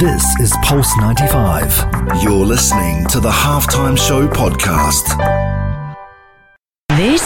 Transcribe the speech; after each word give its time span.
This 0.00 0.24
is 0.40 0.56
Pulse 0.62 0.96
95. 0.96 2.22
You're 2.22 2.46
listening 2.46 3.04
to 3.08 3.20
the 3.20 3.28
Halftime 3.28 3.98
Show 3.98 4.26
podcast. 4.28 5.29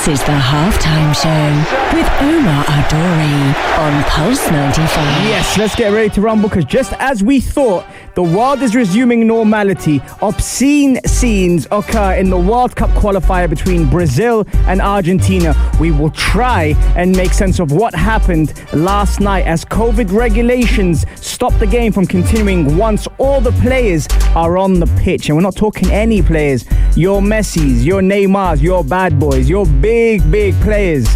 This 0.05 0.21
is 0.21 0.27
the 0.27 0.33
halftime 0.33 1.15
show 1.15 1.97
with 1.97 2.07
Omar 2.21 2.65
Adori 2.65 3.79
on 3.79 4.05
Pulse 4.05 4.51
95. 4.51 4.97
Yes, 5.25 5.57
let's 5.57 5.75
get 5.75 5.95
ready 5.95 6.11
to 6.11 6.21
rumble 6.21 6.51
because 6.51 6.67
just 6.67 6.93
as 6.99 7.25
we 7.25 7.41
thought, 7.41 7.87
the 8.15 8.23
world 8.23 8.61
is 8.61 8.77
resuming 8.77 9.27
normality. 9.27 10.03
Obscene 10.21 11.01
scenes 11.07 11.67
occur 11.71 12.17
in 12.17 12.29
the 12.29 12.37
World 12.37 12.77
Cup 12.77 12.91
qualifier 12.91 13.49
between 13.49 13.89
Brazil 13.89 14.47
and 14.67 14.83
Argentina. 14.83 15.55
We 15.81 15.91
will 15.91 16.11
try 16.11 16.75
and 16.97 17.17
make 17.17 17.33
sense 17.33 17.59
of 17.59 17.73
what 17.73 17.95
happened 17.95 18.53
last 18.75 19.21
night 19.21 19.47
as 19.47 19.65
COVID 19.65 20.13
regulations 20.13 21.07
stop 21.17 21.55
the 21.59 21.67
game 21.67 21.93
from 21.93 22.07
continuing 22.07 22.77
once 22.77 23.09
all 23.17 23.41
the 23.41 23.53
players 23.53 24.07
are 24.37 24.59
on 24.59 24.81
the 24.81 24.87
pitch. 24.99 25.31
And 25.31 25.37
we're 25.37 25.43
not 25.43 25.57
talking 25.57 25.91
any 25.91 26.21
players. 26.21 26.67
Your 26.95 27.21
Messi's, 27.21 27.85
your 27.87 28.03
Neymars, 28.03 28.61
your 28.61 28.85
bad 28.85 29.19
boys, 29.19 29.49
your 29.49 29.67
big, 29.67 29.94
big 29.95 30.29
big 30.29 30.55
players 30.61 31.07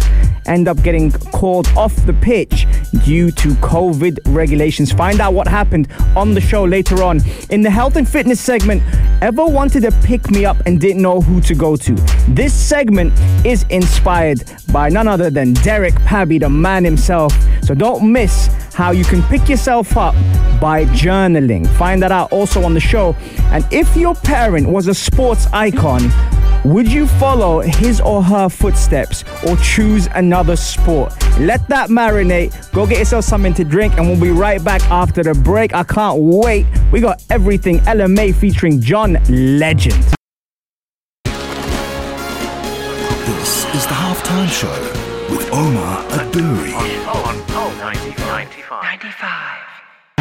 end 0.45 0.69
up 0.69 0.81
getting 0.81 1.11
called 1.11 1.67
off 1.75 1.93
the 2.05 2.13
pitch 2.13 2.65
due 3.03 3.29
to 3.29 3.49
COVID 3.55 4.17
regulations. 4.27 4.89
Find 4.89 5.19
out 5.19 5.33
what 5.33 5.49
happened 5.49 5.91
on 6.15 6.33
the 6.33 6.39
show 6.39 6.63
later 6.63 7.03
on. 7.03 7.19
In 7.49 7.61
the 7.61 7.69
health 7.69 7.97
and 7.97 8.07
fitness 8.07 8.39
segment, 8.39 8.81
ever 9.21 9.45
wanted 9.45 9.81
to 9.81 9.91
pick 10.07 10.31
me 10.31 10.45
up 10.45 10.55
and 10.65 10.79
didn't 10.79 11.01
know 11.01 11.19
who 11.19 11.41
to 11.41 11.53
go 11.53 11.75
to? 11.75 11.93
This 12.29 12.53
segment 12.53 13.11
is 13.45 13.65
inspired 13.69 14.39
by 14.71 14.87
none 14.87 15.09
other 15.09 15.29
than 15.29 15.51
Derek 15.55 15.95
Pabi, 16.05 16.39
the 16.39 16.49
man 16.49 16.85
himself. 16.85 17.33
So 17.61 17.73
don't 17.75 18.09
miss 18.09 18.47
how 18.73 18.91
you 18.91 19.03
can 19.03 19.21
pick 19.23 19.49
yourself 19.49 19.97
up 19.97 20.15
by 20.61 20.85
journaling. 20.85 21.67
Find 21.75 22.01
that 22.01 22.13
out 22.13 22.31
also 22.31 22.63
on 22.63 22.73
the 22.73 22.79
show. 22.79 23.13
And 23.51 23.65
if 23.71 23.97
your 23.97 24.15
parent 24.15 24.69
was 24.69 24.87
a 24.87 24.93
sports 24.93 25.47
icon, 25.47 26.01
would 26.65 26.91
you 26.91 27.07
follow 27.07 27.61
his 27.61 28.01
or 28.01 28.21
her 28.21 28.49
footsteps 28.49 29.23
or 29.47 29.55
choose 29.57 30.07
another 30.15 30.55
sport? 30.55 31.13
Let 31.39 31.67
that 31.69 31.89
marinate. 31.89 32.71
Go 32.73 32.85
get 32.85 32.99
yourself 32.99 33.25
something 33.25 33.53
to 33.55 33.63
drink, 33.63 33.97
and 33.97 34.07
we'll 34.07 34.19
be 34.19 34.31
right 34.31 34.63
back 34.63 34.81
after 34.91 35.23
the 35.23 35.33
break. 35.33 35.73
I 35.73 35.83
can't 35.83 36.19
wait. 36.21 36.65
We 36.91 36.99
got 36.99 37.23
everything 37.29 37.79
Ella 37.87 38.07
Mai 38.07 38.31
featuring 38.31 38.81
John 38.81 39.17
Legend. 39.29 40.03
This 43.25 43.65
is 43.73 43.85
the 43.87 43.93
halftime 43.93 44.49
show 44.49 44.67
with 45.33 45.49
Omar 45.53 46.03
Adouri. 46.09 46.73
Oh, 46.75 47.23
On 47.25 47.41
Pulse 47.47 47.77
95. 47.77 48.49
95. 48.83 49.68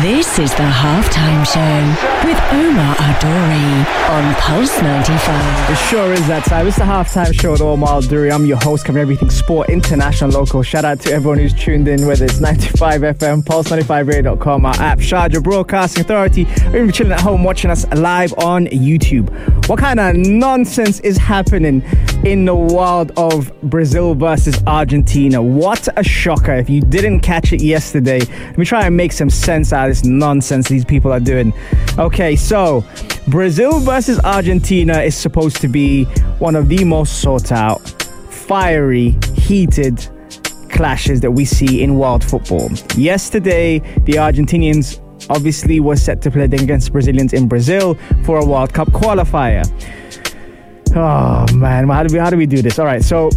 This 0.03 0.39
is 0.39 0.53
the 0.53 0.63
halftime 0.63 1.45
show 1.45 2.29
with 2.29 2.39
Omar 2.53 2.95
Adori 2.97 4.09
on 4.09 4.35
Pulse 4.37 4.81
95. 4.81 5.71
It 5.71 5.75
sure 5.89 6.13
is 6.13 6.25
that 6.29 6.45
time. 6.45 6.69
It's 6.69 6.77
the 6.77 6.85
halftime 6.85 7.35
show 7.35 7.51
with 7.51 7.61
Omar 7.61 8.03
Duri. 8.03 8.31
I'm 8.31 8.47
your 8.47 8.59
host, 8.59 8.85
covering 8.85 9.03
everything 9.03 9.29
sport, 9.29 9.69
international, 9.69 10.31
local. 10.31 10.63
Shout 10.63 10.85
out 10.85 11.01
to 11.01 11.13
everyone 11.13 11.39
who's 11.39 11.53
tuned 11.53 11.89
in, 11.89 12.07
whether 12.07 12.27
it's 12.27 12.39
95 12.39 13.01
FM, 13.01 13.43
pulse95radio.com, 13.43 14.67
our 14.67 14.75
app, 14.77 14.99
Sharjah 14.99 15.43
Broadcasting 15.43 16.03
Authority, 16.03 16.47
or 16.67 16.77
even 16.77 16.93
chilling 16.93 17.13
at 17.13 17.21
home 17.21 17.43
watching 17.43 17.71
us 17.71 17.85
live 17.93 18.33
on 18.39 18.67
YouTube. 18.67 19.29
What 19.69 19.81
kind 19.81 19.99
of 19.99 20.15
nonsense 20.15 21.01
is 21.01 21.17
happening 21.17 21.83
in 22.25 22.45
the 22.45 22.55
world 22.55 23.13
of 23.17 23.53
Brazil 23.63 24.15
versus 24.15 24.63
Argentina? 24.67 25.43
What 25.43 25.89
a 25.97 26.05
shocker. 26.05 26.55
If 26.55 26.71
you 26.71 26.83
didn't 26.83 27.21
catch 27.21 27.53
it 27.53 27.63
yesterday, 27.63 28.21
let 28.21 28.59
me 28.59 28.65
try 28.65 28.87
and 28.87 28.97
make 28.97 29.13
some 29.13 29.29
sense 29.29 29.73
out 29.73 29.89
of 29.89 29.91
this 29.91 29.98
nonsense 30.05 30.69
these 30.69 30.85
people 30.85 31.13
are 31.13 31.21
doing. 31.21 31.53
Okay, 31.99 32.37
so 32.37 32.85
Brazil 33.29 33.81
versus 33.81 34.19
Argentina 34.21 35.01
is 35.01 35.17
supposed 35.17 35.57
to 35.61 35.69
be 35.69 36.05
one 36.39 36.57
of 36.57 36.69
the 36.69 36.85
most 36.85 37.21
sought 37.21 37.53
out, 37.53 37.79
fiery, 38.31 39.17
heated 39.35 40.07
clashes 40.71 41.21
that 41.21 41.31
we 41.31 41.45
see 41.45 41.83
in 41.83 41.99
world 41.99 42.25
football. 42.25 42.71
Yesterday, 42.97 43.79
the 44.05 44.15
Argentinians 44.15 45.01
obviously 45.31 45.81
were 45.81 45.97
set 45.97 46.23
to 46.23 46.31
play 46.31 46.45
against 46.45 46.93
Brazilians 46.93 47.33
in 47.33 47.49
Brazil 47.49 47.97
for 48.25 48.39
a 48.39 48.45
World 48.45 48.73
Cup 48.73 48.89
qualifier. 48.89 49.65
Oh 50.97 51.47
man, 51.55 51.89
how 51.89 52.03
do 52.03 52.13
we 52.13 52.19
how 52.19 52.31
do 52.31 52.37
we 52.37 52.47
do 52.47 52.63
this? 52.63 52.79
All 52.79 52.87
right, 52.87 53.03
so 53.03 53.31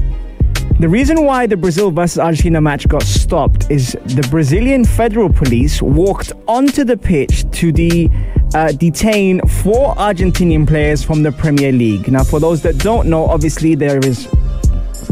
the 0.81 0.89
reason 0.89 1.25
why 1.25 1.45
the 1.45 1.55
Brazil 1.55 1.91
versus 1.91 2.17
Argentina 2.17 2.59
match 2.59 2.87
got 2.87 3.03
stopped 3.03 3.69
is 3.69 3.95
the 4.05 4.27
Brazilian 4.31 4.83
federal 4.83 5.31
police 5.31 5.79
walked 5.79 6.33
onto 6.47 6.83
the 6.83 6.97
pitch 6.97 7.45
to 7.51 7.71
the 7.71 8.09
uh, 8.55 8.71
detain 8.71 9.39
four 9.47 9.93
Argentinian 9.93 10.67
players 10.67 11.03
from 11.03 11.21
the 11.21 11.31
Premier 11.31 11.71
League. 11.71 12.11
Now, 12.11 12.23
for 12.23 12.39
those 12.39 12.63
that 12.63 12.79
don't 12.79 13.07
know, 13.07 13.25
obviously 13.25 13.75
there 13.75 13.99
is 13.99 14.27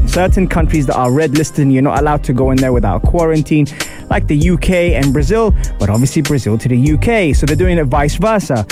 certain 0.07 0.47
countries 0.47 0.87
that 0.87 0.95
are 0.95 1.11
red 1.11 1.37
listed 1.37 1.59
and 1.59 1.71
you're 1.71 1.83
not 1.83 1.99
allowed 1.99 2.23
to 2.23 2.33
go 2.33 2.49
in 2.49 2.57
there 2.57 2.73
without 2.73 3.03
quarantine, 3.03 3.67
like 4.09 4.25
the 4.25 4.49
UK 4.49 4.71
and 4.97 5.13
Brazil, 5.13 5.53
but 5.77 5.87
obviously 5.87 6.23
Brazil 6.23 6.57
to 6.57 6.67
the 6.67 6.93
UK. 6.93 7.35
So 7.35 7.45
they're 7.45 7.55
doing 7.55 7.77
it 7.77 7.85
vice 7.85 8.15
versa. 8.15 8.65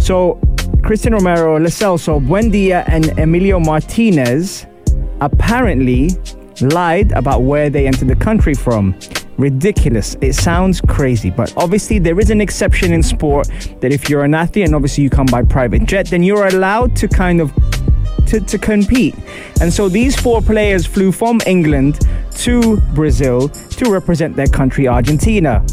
So 0.00 0.40
Cristian 0.78 1.12
Romero, 1.12 1.60
Celso, 1.60 2.20
Buendia, 2.20 2.82
and 2.88 3.16
Emilio 3.20 3.60
Martinez 3.60 4.66
apparently 5.24 6.10
lied 6.60 7.10
about 7.12 7.42
where 7.42 7.70
they 7.70 7.86
entered 7.86 8.08
the 8.08 8.16
country 8.16 8.54
from. 8.54 8.94
Ridiculous. 9.38 10.16
It 10.20 10.34
sounds 10.34 10.80
crazy, 10.80 11.30
but 11.30 11.52
obviously 11.56 11.98
there 11.98 12.20
is 12.20 12.30
an 12.30 12.40
exception 12.40 12.92
in 12.92 13.02
sport 13.02 13.48
that 13.80 13.92
if 13.92 14.08
you're 14.08 14.22
an 14.22 14.34
athlete 14.34 14.66
and 14.66 14.74
obviously 14.74 15.02
you 15.02 15.10
come 15.10 15.26
by 15.26 15.42
private 15.42 15.86
jet, 15.86 16.06
then 16.06 16.22
you're 16.22 16.46
allowed 16.46 16.94
to 16.96 17.08
kind 17.08 17.40
of 17.40 17.52
to, 18.26 18.40
to 18.40 18.58
compete. 18.58 19.14
And 19.60 19.72
so 19.72 19.88
these 19.88 20.14
four 20.18 20.40
players 20.40 20.86
flew 20.86 21.10
from 21.10 21.40
England 21.46 22.00
to 22.38 22.76
Brazil 22.94 23.48
to 23.48 23.90
represent 23.90 24.36
their 24.36 24.46
country, 24.46 24.86
Argentina. 24.86 25.64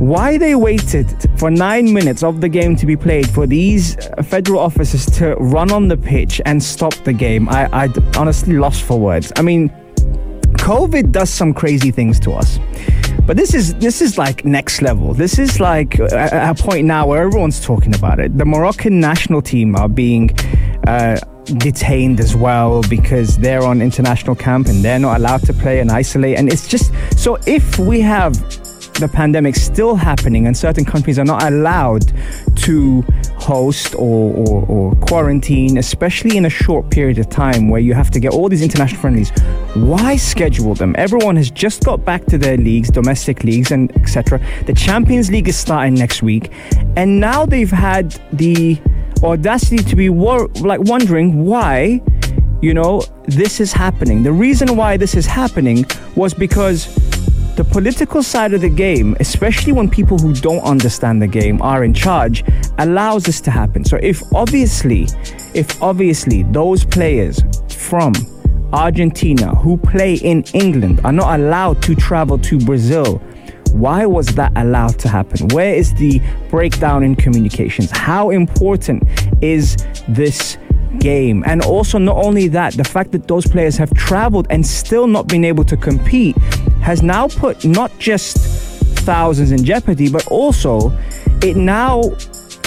Why 0.00 0.38
they 0.38 0.54
waited 0.54 1.28
for 1.38 1.50
nine 1.50 1.92
minutes 1.92 2.22
of 2.22 2.40
the 2.40 2.48
game 2.48 2.74
to 2.76 2.86
be 2.86 2.96
played 2.96 3.28
for 3.28 3.46
these 3.46 3.96
federal 4.22 4.58
officers 4.58 5.04
to 5.18 5.34
run 5.34 5.70
on 5.70 5.88
the 5.88 5.96
pitch 5.98 6.40
and 6.46 6.62
stop 6.62 6.94
the 7.04 7.12
game, 7.12 7.50
I, 7.50 7.68
I 7.84 7.88
honestly 8.16 8.56
lost 8.56 8.82
for 8.82 8.98
words. 8.98 9.30
I 9.36 9.42
mean, 9.42 9.68
COVID 10.52 11.12
does 11.12 11.28
some 11.28 11.52
crazy 11.52 11.90
things 11.90 12.18
to 12.20 12.32
us. 12.32 12.58
But 13.26 13.36
this 13.36 13.52
is 13.52 13.74
this 13.74 14.00
is 14.00 14.16
like 14.16 14.46
next 14.46 14.80
level. 14.80 15.12
This 15.12 15.38
is 15.38 15.60
like 15.60 15.98
a, 15.98 16.50
a 16.50 16.54
point 16.54 16.86
now 16.86 17.06
where 17.06 17.22
everyone's 17.22 17.60
talking 17.60 17.94
about 17.94 18.20
it. 18.20 18.38
The 18.38 18.46
Moroccan 18.46 19.00
national 19.00 19.42
team 19.42 19.76
are 19.76 19.88
being 19.88 20.30
uh, 20.86 21.20
detained 21.58 22.20
as 22.20 22.34
well 22.34 22.82
because 22.88 23.36
they're 23.36 23.62
on 23.62 23.82
international 23.82 24.34
camp 24.34 24.68
and 24.68 24.82
they're 24.82 24.98
not 24.98 25.18
allowed 25.18 25.44
to 25.44 25.52
play 25.52 25.80
and 25.80 25.90
isolate. 25.90 26.38
And 26.38 26.50
it's 26.50 26.66
just 26.66 26.90
so 27.18 27.36
if 27.46 27.78
we 27.78 28.00
have 28.00 28.32
the 29.00 29.08
pandemic 29.08 29.56
still 29.56 29.96
happening 29.96 30.46
and 30.46 30.56
certain 30.56 30.84
countries 30.84 31.18
are 31.18 31.24
not 31.24 31.42
allowed 31.44 32.12
to 32.56 33.02
host 33.36 33.94
or, 33.94 34.34
or, 34.34 34.66
or, 34.66 34.94
quarantine, 34.96 35.78
especially 35.78 36.36
in 36.36 36.44
a 36.44 36.50
short 36.50 36.90
period 36.90 37.18
of 37.18 37.28
time 37.30 37.68
where 37.68 37.80
you 37.80 37.94
have 37.94 38.10
to 38.10 38.20
get 38.20 38.32
all 38.32 38.48
these 38.48 38.62
international 38.62 39.00
friendlies, 39.00 39.30
why 39.74 40.16
schedule 40.16 40.74
them? 40.74 40.94
Everyone 40.98 41.36
has 41.36 41.50
just 41.50 41.82
got 41.84 42.04
back 42.04 42.26
to 42.26 42.38
their 42.38 42.56
leagues, 42.58 42.90
domestic 42.90 43.42
leagues, 43.42 43.70
and 43.70 43.90
etc. 43.96 44.40
The 44.66 44.74
Champions 44.74 45.30
League 45.30 45.48
is 45.48 45.56
starting 45.56 45.94
next 45.94 46.22
week, 46.22 46.52
and 46.96 47.18
now 47.18 47.46
they've 47.46 47.70
had 47.70 48.20
the 48.32 48.78
audacity 49.22 49.82
to 49.82 49.96
be 49.96 50.08
like 50.08 50.80
wondering 50.80 51.44
why 51.44 52.00
you 52.62 52.74
know 52.74 53.02
this 53.26 53.60
is 53.60 53.72
happening 53.72 54.22
the 54.22 54.32
reason 54.32 54.76
why 54.76 54.96
this 54.96 55.14
is 55.14 55.26
happening 55.26 55.84
was 56.14 56.32
because 56.32 56.86
the 57.60 57.64
political 57.72 58.22
side 58.22 58.54
of 58.54 58.62
the 58.62 58.70
game, 58.70 59.14
especially 59.20 59.70
when 59.70 59.86
people 59.86 60.16
who 60.16 60.32
don't 60.32 60.62
understand 60.62 61.20
the 61.20 61.26
game 61.26 61.60
are 61.60 61.84
in 61.84 61.92
charge, 61.92 62.42
allows 62.78 63.24
this 63.24 63.38
to 63.38 63.50
happen. 63.50 63.84
So 63.84 63.98
if 64.02 64.22
obviously, 64.32 65.08
if 65.52 65.82
obviously 65.82 66.42
those 66.44 66.86
players 66.86 67.38
from 67.68 68.14
Argentina 68.72 69.54
who 69.56 69.76
play 69.76 70.14
in 70.14 70.42
England 70.54 71.02
are 71.04 71.12
not 71.12 71.38
allowed 71.38 71.82
to 71.82 71.94
travel 71.94 72.38
to 72.38 72.58
Brazil, 72.58 73.18
why 73.72 74.06
was 74.06 74.28
that 74.36 74.52
allowed 74.56 74.98
to 75.00 75.08
happen? 75.10 75.48
Where 75.48 75.74
is 75.74 75.92
the 75.96 76.18
breakdown 76.48 77.02
in 77.02 77.14
communications? 77.14 77.90
How 77.90 78.30
important 78.30 79.02
is 79.42 79.76
this 80.08 80.56
game? 80.98 81.44
And 81.46 81.62
also, 81.62 81.98
not 81.98 82.16
only 82.16 82.48
that, 82.48 82.72
the 82.74 82.84
fact 82.84 83.12
that 83.12 83.28
those 83.28 83.46
players 83.46 83.76
have 83.76 83.92
traveled 83.94 84.46
and 84.48 84.66
still 84.66 85.06
not 85.06 85.28
been 85.28 85.44
able 85.44 85.64
to 85.64 85.76
compete 85.76 86.36
has 86.80 87.02
now 87.02 87.28
put 87.28 87.64
not 87.64 87.96
just 87.98 88.36
thousands 89.00 89.52
in 89.52 89.64
jeopardy, 89.64 90.10
but 90.10 90.26
also 90.28 90.92
it 91.42 91.56
now 91.56 92.02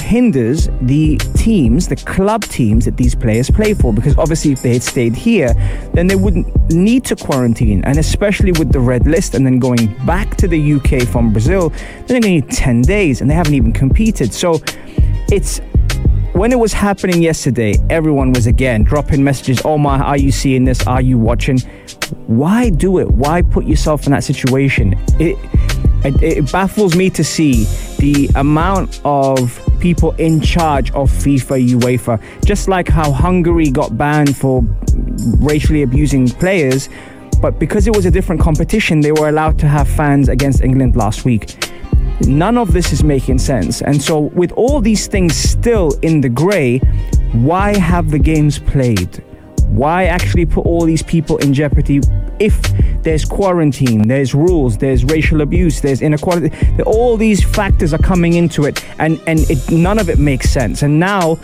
hinders 0.03 0.69
the 0.81 1.17
teams, 1.35 1.87
the 1.87 1.95
club 1.95 2.43
teams 2.43 2.85
that 2.85 2.97
these 2.97 3.15
players 3.15 3.49
play 3.49 3.73
for. 3.73 3.93
Because 3.93 4.17
obviously, 4.17 4.51
if 4.51 4.61
they 4.61 4.73
had 4.73 4.83
stayed 4.83 5.15
here, 5.15 5.53
then 5.93 6.07
they 6.07 6.15
wouldn't 6.15 6.47
need 6.71 7.05
to 7.05 7.15
quarantine. 7.15 7.83
And 7.85 7.97
especially 7.97 8.51
with 8.51 8.71
the 8.71 8.79
red 8.79 9.07
list 9.07 9.33
and 9.33 9.45
then 9.45 9.59
going 9.59 9.95
back 10.05 10.35
to 10.37 10.47
the 10.47 10.73
UK 10.73 11.07
from 11.07 11.31
Brazil, 11.31 11.69
they're 11.69 12.19
going 12.19 12.21
to 12.21 12.29
need 12.29 12.49
10 12.49 12.81
days 12.83 13.21
and 13.21 13.29
they 13.29 13.35
haven't 13.35 13.55
even 13.55 13.71
competed. 13.71 14.33
So 14.33 14.61
it's 15.31 15.61
when 16.33 16.51
it 16.51 16.57
was 16.59 16.73
happening 16.73 17.21
yesterday, 17.21 17.75
everyone 17.89 18.33
was 18.33 18.47
again 18.47 18.83
dropping 18.83 19.23
messages. 19.23 19.61
Oh 19.63 19.77
my, 19.77 19.99
are 19.99 20.17
you 20.17 20.31
seeing 20.31 20.65
this? 20.65 20.85
Are 20.87 21.01
you 21.01 21.17
watching? 21.17 21.59
Why 22.27 22.69
do 22.69 22.97
it? 22.97 23.09
Why 23.09 23.43
put 23.43 23.65
yourself 23.65 24.05
in 24.05 24.11
that 24.11 24.23
situation? 24.23 24.95
It, 25.19 25.37
it, 26.03 26.21
it 26.23 26.51
baffles 26.51 26.95
me 26.95 27.09
to 27.11 27.23
see 27.23 27.65
the 27.99 28.29
amount 28.35 28.99
of 29.05 29.59
people 29.79 30.11
in 30.13 30.41
charge 30.41 30.91
of 30.91 31.11
FIFA 31.11 31.69
UEFA. 31.75 32.43
Just 32.43 32.67
like 32.67 32.87
how 32.89 33.11
Hungary 33.11 33.69
got 33.69 33.95
banned 33.95 34.35
for 34.35 34.63
racially 35.39 35.83
abusing 35.83 36.27
players, 36.27 36.89
but 37.41 37.59
because 37.59 37.85
it 37.87 37.95
was 37.95 38.05
a 38.05 38.11
different 38.11 38.41
competition, 38.41 39.01
they 39.01 39.11
were 39.11 39.29
allowed 39.29 39.59
to 39.59 39.67
have 39.67 39.87
fans 39.87 40.29
against 40.29 40.61
England 40.61 40.95
last 40.95 41.25
week. 41.25 41.55
None 42.21 42.57
of 42.57 42.73
this 42.73 42.93
is 42.93 43.03
making 43.03 43.39
sense. 43.39 43.81
And 43.81 44.01
so, 44.01 44.19
with 44.19 44.51
all 44.53 44.81
these 44.81 45.07
things 45.07 45.35
still 45.35 45.91
in 46.01 46.21
the 46.21 46.29
grey, 46.29 46.79
why 47.33 47.77
have 47.77 48.11
the 48.11 48.19
games 48.19 48.59
played? 48.59 49.23
Why 49.67 50.05
actually 50.05 50.45
put 50.45 50.65
all 50.65 50.85
these 50.85 51.01
people 51.01 51.37
in 51.37 51.53
jeopardy 51.53 52.01
if 52.39 52.61
there's 53.01 53.25
quarantine, 53.25 54.07
there's 54.07 54.33
rules, 54.35 54.77
there's 54.77 55.03
racial 55.05 55.41
abuse, 55.41 55.81
there's 55.81 56.01
inequality? 56.01 56.51
All 56.85 57.17
these 57.17 57.43
factors 57.43 57.93
are 57.93 57.99
coming 57.99 58.33
into 58.33 58.65
it, 58.65 58.85
and, 58.99 59.19
and 59.25 59.39
it, 59.49 59.71
none 59.71 59.97
of 59.99 60.09
it 60.09 60.19
makes 60.19 60.49
sense. 60.49 60.83
And 60.83 60.99
now, 60.99 61.39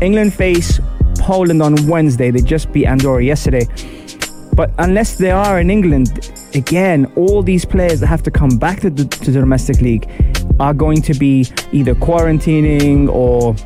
England 0.00 0.34
face 0.34 0.80
Poland 1.18 1.62
on 1.62 1.74
Wednesday. 1.86 2.30
They 2.30 2.40
just 2.40 2.72
beat 2.72 2.86
Andorra 2.86 3.22
yesterday. 3.24 3.66
But 4.54 4.70
unless 4.78 5.16
they 5.16 5.30
are 5.30 5.58
in 5.60 5.70
England, 5.70 6.32
again, 6.54 7.10
all 7.16 7.42
these 7.42 7.64
players 7.64 8.00
that 8.00 8.06
have 8.06 8.22
to 8.24 8.30
come 8.30 8.58
back 8.58 8.80
to 8.80 8.90
the, 8.90 9.04
to 9.04 9.30
the 9.30 9.40
domestic 9.40 9.80
league 9.80 10.08
are 10.60 10.74
going 10.74 11.02
to 11.02 11.14
be 11.14 11.46
either 11.72 11.94
quarantining 11.94 13.08
or 13.08 13.56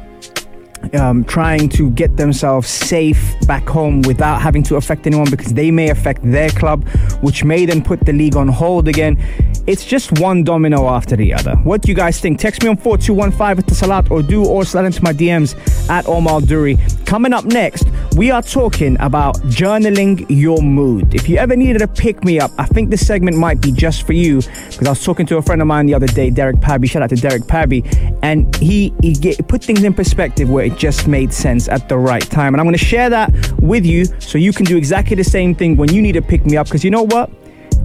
um, 0.95 1.25
trying 1.25 1.69
to 1.69 1.91
get 1.91 2.17
themselves 2.17 2.69
safe 2.69 3.35
back 3.47 3.69
home 3.69 4.03
without 4.03 4.41
having 4.41 4.63
to 4.63 4.77
affect 4.77 5.07
anyone 5.07 5.29
because 5.31 5.53
they 5.53 5.71
may 5.71 5.91
affect 5.91 6.23
their 6.23 6.51
club, 6.51 6.87
which 7.21 7.45
may 7.45 7.67
then 7.67 7.83
put 7.83 8.01
the 8.01 8.13
league 8.13 8.37
on 8.37 8.49
hold 8.49 8.89
again. 8.89 9.23
It's 9.67 9.85
just 9.85 10.19
one 10.21 10.45
domino 10.45 10.89
after 10.89 11.17
the 11.17 11.35
other. 11.35 11.57
What 11.57 11.83
do 11.83 11.91
you 11.91 11.95
guys 11.95 12.21
think? 12.21 12.39
Text 12.39 12.63
me 12.63 12.71
on 12.71 12.77
4215 12.77 13.59
at 13.59 13.67
the 13.67 13.75
Salat 13.75 14.11
or 14.11 14.23
do 14.23 14.45
or 14.45 14.65
slide 14.65 14.87
into 14.87 15.03
my 15.03 15.13
DMs 15.13 15.55
at 15.91 16.07
Omar 16.07 16.41
Duri. 16.41 16.79
Coming 17.09 17.33
up 17.33 17.47
next, 17.47 17.87
we 18.17 18.31
are 18.31 18.43
talking 18.43 18.95
about 19.01 19.37
journaling 19.45 20.27
your 20.29 20.61
mood. 20.61 21.15
If 21.15 21.27
you 21.27 21.39
ever 21.39 21.57
needed 21.57 21.81
a 21.81 21.89
pick 21.89 22.23
me 22.23 22.39
up, 22.39 22.51
I 22.59 22.67
think 22.67 22.91
this 22.91 23.07
segment 23.07 23.39
might 23.39 23.63
be 23.63 23.73
just 23.73 24.07
for 24.07 24.13
you 24.13 24.43
because 24.43 24.87
I 24.87 24.91
was 24.91 25.03
talking 25.03 25.25
to 25.25 25.39
a 25.39 25.43
friend 25.43 25.63
of 25.63 25.69
mine 25.69 25.87
the 25.87 25.95
other 25.95 26.07
day, 26.07 26.29
Derek 26.29 26.57
Pabi. 26.57 26.87
Shout 26.87 27.01
out 27.01 27.09
to 27.09 27.17
Derek 27.17 27.45
Pabi, 27.45 27.83
and 28.23 28.55
he 28.57 28.93
he 29.01 29.15
get, 29.15 29.49
put 29.49 29.65
things 29.65 29.85
in 29.85 29.95
perspective 29.95 30.51
where 30.51 30.67
it 30.67 30.77
just 30.77 31.09
made 31.09 31.33
sense 31.33 31.67
at 31.67 31.89
the 31.89 31.97
right 31.97 32.29
time. 32.31 32.53
And 32.53 32.61
I'm 32.61 32.67
going 32.67 32.77
to 32.77 32.85
share 32.85 33.09
that 33.09 33.33
with 33.59 33.87
you 33.87 34.05
so 34.21 34.37
you 34.37 34.53
can 34.53 34.67
do 34.67 34.77
exactly 34.77 35.17
the 35.17 35.25
same 35.25 35.55
thing 35.55 35.79
when 35.79 35.91
you 35.91 36.03
need 36.03 36.13
to 36.13 36.21
pick 36.21 36.45
me 36.45 36.59
up 36.59 36.67
because 36.67 36.85
you 36.85 36.91
know 36.91 37.05
what? 37.05 37.31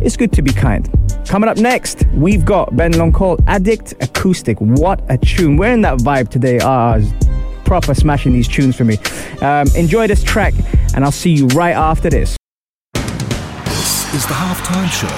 It's 0.02 0.18
good 0.18 0.34
to 0.34 0.42
be 0.42 0.52
kind. 0.52 0.90
Coming 1.26 1.48
up 1.48 1.56
next, 1.56 2.06
we've 2.14 2.44
got 2.44 2.76
Ben 2.76 2.92
Long 2.98 3.14
Call 3.14 3.40
Addict 3.48 3.94
Acoustic. 4.02 4.60
What 4.60 5.02
a 5.08 5.18
tune. 5.18 5.56
We're 5.56 5.72
in 5.72 5.80
that 5.84 6.00
vibe 6.00 6.28
today. 6.28 6.60
Ah, 6.62 7.00
proper 7.74 7.96
smashing 7.96 8.34
these 8.34 8.48
tunes 8.48 8.76
for 8.76 8.84
me. 8.84 9.00
Um, 9.42 9.66
enjoy 9.76 10.06
this 10.06 10.22
track, 10.22 10.54
and 10.94 11.04
I'll 11.04 11.12
see 11.12 11.32
you 11.32 11.48
right 11.48 11.76
after 11.76 12.08
this. 12.08 12.38
This 12.94 14.14
is 14.14 14.28
the 14.28 14.36
halftime 14.36 14.90
show 14.94 15.10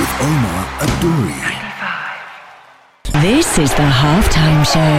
with 0.00 0.10
Omar 0.26 0.66
Adouri. 0.82 1.62
This 3.22 3.58
is 3.58 3.70
the 3.70 3.88
halftime 4.02 4.66
show 4.66 4.96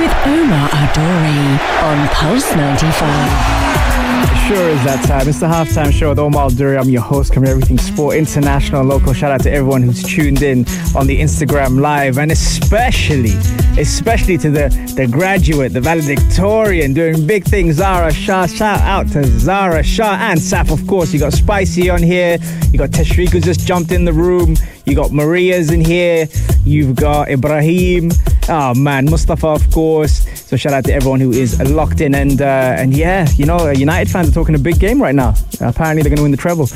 with 0.00 0.12
Omar 0.24 0.70
Adori 0.70 1.58
on 1.82 2.08
Pulse 2.08 2.56
95. 2.56 3.99
Sure 4.46 4.68
is 4.68 4.82
that 4.84 5.04
time. 5.06 5.28
It's 5.28 5.40
the 5.40 5.46
halftime 5.46 5.92
show 5.92 6.08
with 6.08 6.18
Omar 6.18 6.50
Duri. 6.50 6.76
I'm 6.76 6.88
your 6.88 7.02
host, 7.02 7.32
covering 7.32 7.50
everything 7.50 7.78
sport, 7.78 8.16
international, 8.16 8.84
local. 8.84 9.12
Shout 9.12 9.30
out 9.30 9.42
to 9.44 9.50
everyone 9.50 9.82
who's 9.82 10.02
tuned 10.02 10.42
in 10.42 10.66
on 10.96 11.06
the 11.06 11.20
Instagram 11.20 11.80
live, 11.80 12.18
and 12.18 12.32
especially, 12.32 13.34
especially 13.80 14.36
to 14.38 14.50
the 14.50 14.68
the 14.96 15.06
graduate, 15.06 15.72
the 15.72 15.80
valedictorian, 15.80 16.92
doing 16.92 17.26
big 17.26 17.44
things, 17.44 17.76
Zara 17.76 18.12
Shah. 18.12 18.46
Shout 18.46 18.80
out 18.80 19.06
to 19.12 19.24
Zara 19.24 19.82
Shah 19.84 20.18
and 20.20 20.40
Saf, 20.40 20.72
of 20.72 20.84
course. 20.88 21.12
You 21.12 21.20
got 21.20 21.32
Spicy 21.32 21.88
on 21.88 22.02
here. 22.02 22.38
You 22.72 22.78
got 22.78 22.90
Tashriq 22.90 23.30
who 23.30 23.40
just 23.40 23.66
jumped 23.66 23.92
in 23.92 24.04
the 24.04 24.12
room. 24.12 24.56
You 24.90 24.96
got 24.96 25.12
Maria's 25.12 25.70
in 25.70 25.84
here. 25.84 26.26
You've 26.64 26.96
got 26.96 27.30
Ibrahim. 27.30 28.10
Oh 28.48 28.74
man, 28.74 29.04
Mustafa, 29.04 29.46
of 29.46 29.70
course. 29.70 30.26
So 30.48 30.56
shout 30.56 30.72
out 30.72 30.84
to 30.86 30.92
everyone 30.92 31.20
who 31.20 31.30
is 31.30 31.60
locked 31.70 32.00
in 32.00 32.12
and 32.12 32.42
uh, 32.42 32.74
and 32.76 32.92
yeah, 32.92 33.28
you 33.36 33.46
know, 33.46 33.70
United 33.70 34.10
fans 34.10 34.28
are 34.28 34.32
talking 34.32 34.56
a 34.56 34.58
big 34.58 34.80
game 34.80 35.00
right 35.00 35.14
now. 35.14 35.34
Apparently, 35.60 36.02
they're 36.02 36.10
going 36.10 36.16
to 36.16 36.22
win 36.22 36.32
the 36.32 36.36
treble. 36.36 36.66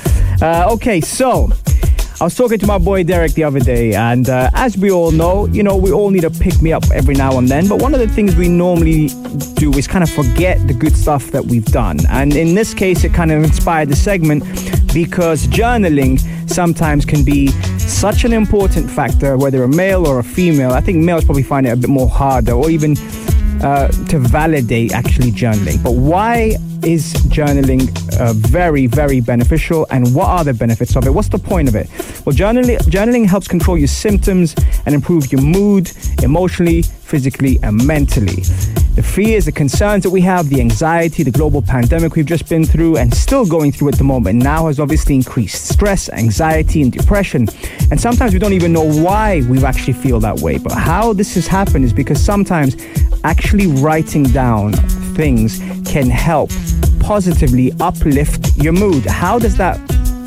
Uh, 0.41 0.73
okay, 0.75 1.01
so. 1.01 1.51
I 2.21 2.25
was 2.25 2.37
talking 2.37 2.61
to 2.61 2.67
my 2.67 2.79
boy 2.79 3.03
Derek 3.03 3.33
the 3.33 3.43
other 3.43 3.59
day, 3.59 3.93
and 3.93 4.29
uh, 4.29 4.49
as 4.55 4.79
we 4.79 4.93
all 4.93 5.11
know, 5.11 5.47
you 5.49 5.65
know, 5.65 5.77
we 5.77 5.91
all 5.91 6.11
need 6.11 6.21
to 6.21 6.31
pick 6.31 6.63
me 6.63 6.73
up 6.73 6.85
every 6.93 7.15
now 7.17 7.39
and 7.39 7.49
then. 7.49 7.67
But 7.67 7.83
one 7.83 7.93
of 7.93 7.99
the 7.99 8.07
things 8.07 8.37
we 8.37 8.49
normally 8.49 9.09
do 9.55 9.73
is 9.73 9.89
kind 9.89 10.05
of 10.05 10.09
forget 10.09 10.65
the 10.69 10.75
good 10.75 10.97
stuff 10.97 11.33
that 11.33 11.45
we've 11.45 11.65
done. 11.65 11.99
And 12.09 12.37
in 12.37 12.55
this 12.55 12.73
case, 12.73 13.03
it 13.03 13.13
kind 13.13 13.33
of 13.33 13.43
inspired 13.43 13.89
the 13.89 13.97
segment 13.97 14.45
because 14.95 15.49
journaling 15.49 16.19
sometimes 16.49 17.05
can 17.05 17.25
be 17.25 17.49
such 17.79 18.25
an 18.25 18.33
important 18.33 18.89
factor, 18.89 19.37
whether 19.37 19.65
a 19.65 19.69
male 19.69 20.07
or 20.07 20.21
a 20.21 20.25
female. 20.25 20.71
I 20.71 20.81
think 20.81 20.99
males 20.99 21.25
probably 21.25 21.43
find 21.43 21.67
it 21.67 21.71
a 21.71 21.77
bit 21.77 21.91
more 21.91 22.09
harder, 22.09 22.53
or 22.53 22.71
even 22.71 22.97
uh, 23.63 23.89
to 24.09 24.19
validate 24.19 24.93
actually 24.93 25.33
journaling. 25.33 25.83
But 25.83 25.93
why 25.93 26.57
is 26.85 27.15
journaling 27.29 27.89
uh, 28.21 28.35
very, 28.35 28.87
very 28.87 29.21
beneficial 29.21 29.87
and 29.91 30.15
what 30.15 30.29
are 30.29 30.45
the 30.45 30.55
benefits 30.55 30.95
of 30.97 31.07
it? 31.07 31.11
What's 31.11 31.29
the 31.29 31.39
point 31.39 31.69
of 31.69 31.75
it? 31.75 31.89
Well, 32.25 32.37
journaling, 32.37 32.79
journaling 32.91 33.27
helps 33.27 33.49
control 33.49 33.79
your 33.79 33.89
symptoms 33.89 34.55
and 34.87 34.95
improve 34.95 35.33
your 35.33 35.41
mood 35.41 35.91
emotionally, 36.23 36.83
physically, 36.83 37.59
and 37.63 37.85
mentally. 37.87 38.43
The 38.95 39.03
fears, 39.03 39.47
the 39.47 39.53
concerns 39.53 40.05
that 40.05 40.11
we 40.11 40.21
have, 40.21 40.49
the 40.49 40.61
anxiety, 40.61 41.25
the 41.25 41.33
global 41.33 41.61
pandemic 41.61 42.15
we've 42.15 42.25
just 42.25 42.49
been 42.49 42.65
through 42.65 42.97
and 42.97 43.13
still 43.13 43.45
going 43.45 43.73
through 43.73 43.89
at 43.89 43.97
the 43.97 44.05
moment 44.05 44.41
now 44.41 44.69
has 44.69 44.79
obviously 44.79 45.17
increased 45.17 45.67
stress, 45.67 46.09
anxiety, 46.11 46.81
and 46.81 46.93
depression. 46.93 47.49
And 47.91 48.01
sometimes 48.01 48.33
we 48.33 48.39
don't 48.39 48.53
even 48.53 48.73
know 48.73 48.89
why 49.03 49.43
we 49.49 49.65
actually 49.65 49.95
feel 49.95 50.21
that 50.21 50.39
way. 50.39 50.59
But 50.59 50.75
how 50.75 51.13
this 51.13 51.35
has 51.35 51.49
happened 51.49 51.85
is 51.85 51.93
because 51.93 52.25
sometimes 52.25 52.77
actually 53.25 53.67
writing 53.67 54.23
down 54.23 54.75
things 55.17 55.59
can 55.85 56.09
help 56.09 56.51
positively 57.01 57.73
uplift 57.81 58.57
your 58.57 58.75
mood. 58.75 59.07
How 59.07 59.41
does 59.41 59.57
that 59.57 59.77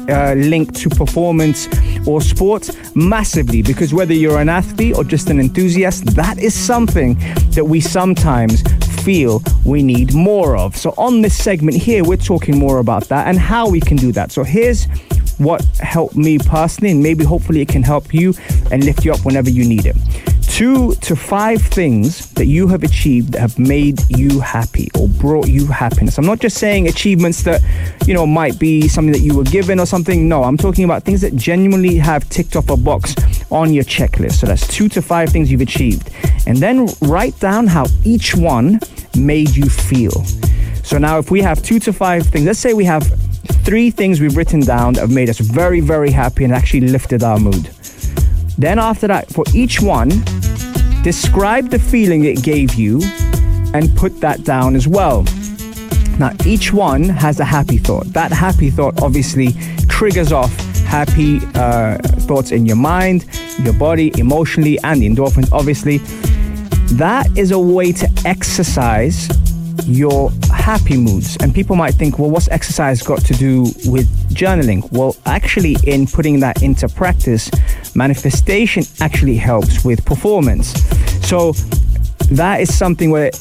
uh, 0.10 0.34
link 0.34 0.76
to 0.76 0.90
performance 0.90 1.68
or 2.08 2.22
sports? 2.22 2.72
Massively, 2.96 3.62
because 3.62 3.94
whether 3.94 4.14
you're 4.14 4.40
an 4.40 4.50
athlete 4.50 4.96
or 4.96 5.04
just 5.04 5.30
an 5.30 5.40
enthusiast, 5.40 6.06
that 6.16 6.40
is 6.40 6.54
something 6.54 7.16
that 7.52 7.66
we 7.66 7.80
sometimes 7.80 8.62
feel 9.04 9.42
we 9.66 9.84
need 9.84 10.14
more 10.14 10.58
of. 10.58 10.76
So, 10.76 10.94
on 10.98 11.22
this 11.22 11.38
segment 11.38 11.78
here, 11.78 12.04
we're 12.04 12.18
talking 12.18 12.58
more 12.58 12.80
about 12.80 13.08
that 13.10 13.28
and 13.28 13.38
how 13.38 13.70
we 13.70 13.80
can 13.80 13.98
do 13.98 14.12
that. 14.14 14.32
So, 14.32 14.44
here's 14.44 14.86
what 15.38 15.64
helped 15.80 16.16
me 16.16 16.40
personally, 16.40 16.92
and 16.92 17.04
maybe 17.04 17.24
hopefully 17.24 17.62
it 17.62 17.68
can 17.68 17.84
help 17.84 18.14
you 18.14 18.34
and 18.72 18.84
lift 18.84 19.06
you 19.06 19.12
up 19.12 19.24
whenever 19.24 19.50
you 19.50 19.68
need 19.68 19.86
it 19.86 19.96
two 20.58 20.96
to 20.96 21.16
five 21.16 21.62
things 21.62 22.32
that 22.32 22.48
you 22.48 22.68
have 22.68 22.82
achieved 22.82 23.34
that 23.34 23.40
have 23.40 23.60
made 23.60 24.02
you 24.10 24.40
happy 24.40 24.90
or 25.00 25.08
brought 25.08 25.48
you 25.48 25.68
happiness. 25.68 26.18
I'm 26.18 26.26
not 26.26 26.40
just 26.40 26.58
saying 26.58 26.88
achievements 26.88 27.44
that, 27.44 27.62
you 28.08 28.16
know, 28.16 28.26
might 28.26 28.58
be 28.58 28.88
something 28.88 29.12
that 29.12 29.20
you 29.20 29.38
were 29.38 29.44
given 29.44 29.80
or 29.80 29.86
something. 29.86 30.28
No, 30.28 30.44
I'm 30.44 30.58
talking 30.58 30.84
about 30.84 31.04
things 31.04 31.22
that 31.22 31.36
genuinely 31.36 31.98
have 31.98 32.28
ticked 32.30 32.56
off 32.56 32.72
a 32.72 32.76
box 32.76 33.14
on 33.52 33.72
your 33.72 33.84
checklist. 33.84 34.40
So 34.40 34.48
that's 34.48 34.68
two 34.68 34.90
to 34.90 35.02
five 35.04 35.30
things 35.30 35.52
you've 35.52 35.62
achieved. 35.62 36.10
And 36.48 36.58
then 36.58 36.88
write 37.04 37.40
down 37.40 37.68
how 37.68 37.86
each 38.04 38.34
one 38.34 38.80
made 39.16 39.56
you 39.56 39.70
feel. 39.70 40.26
So 40.84 40.98
now 40.98 41.20
if 41.20 41.30
we 41.30 41.40
have 41.44 41.62
two 41.62 41.78
to 41.82 41.94
five 41.94 42.26
things, 42.26 42.48
let's 42.48 42.58
say 42.58 42.74
we 42.74 42.86
have 42.86 43.04
three 43.64 43.92
things 43.92 44.20
we've 44.20 44.36
written 44.36 44.62
down 44.62 44.94
that 44.94 45.02
have 45.02 45.12
made 45.12 45.30
us 45.30 45.38
very, 45.38 45.82
very 45.82 46.10
happy 46.10 46.46
and 46.46 46.52
actually 46.52 46.88
lifted 46.88 47.22
our 47.22 47.38
mood. 47.38 47.70
Then 48.58 48.80
after 48.80 49.08
that, 49.08 49.30
for 49.30 49.44
each 49.54 49.82
one, 49.82 50.10
Describe 51.08 51.70
the 51.70 51.80
feeling 51.80 52.26
it 52.26 52.44
gave 52.44 52.74
you 52.74 53.02
and 53.74 53.96
put 53.96 54.20
that 54.20 54.44
down 54.44 54.76
as 54.76 54.90
well. 54.90 55.24
Now, 56.20 56.32
each 56.46 56.74
one 56.74 57.04
has 57.04 57.40
a 57.40 57.46
happy 57.46 57.78
thought. 57.78 58.08
That 58.08 58.34
happy 58.34 58.70
thought 58.70 59.02
obviously 59.02 59.54
triggers 59.88 60.34
off 60.34 60.54
happy 60.86 61.40
uh, 61.56 61.98
thoughts 62.28 62.52
in 62.52 62.66
your 62.66 62.76
mind, 62.76 63.26
your 63.64 63.72
body, 63.72 64.12
emotionally, 64.20 64.78
and 64.84 65.02
the 65.02 65.08
endorphins, 65.08 65.50
obviously. 65.54 66.00
that 66.98 67.26
is 67.38 67.52
a 67.52 67.60
way 67.60 67.94
to 67.94 68.10
exercise 68.26 69.30
your 69.88 70.30
happy 70.52 70.98
moods. 70.98 71.38
And 71.38 71.56
people 71.56 71.78
might 71.78 71.94
think, 71.94 72.20
well, 72.20 72.30
what's 72.30 72.50
exercise 72.50 73.02
got 73.02 73.20
to 73.22 73.34
do 73.34 73.72
with 73.86 74.10
journaling? 74.38 74.90
Well, 74.92 75.16
actually, 75.26 75.76
in 75.86 76.08
putting 76.08 76.40
that 76.42 76.62
into 76.62 76.88
practice, 76.88 77.50
manifestation 77.96 78.84
actually 79.02 79.38
helps 79.38 79.84
with 79.84 80.06
performance. 80.06 80.68
So 81.28 81.54
that 82.32 82.62
is 82.62 82.78
something 82.78 83.10
where 83.10 83.32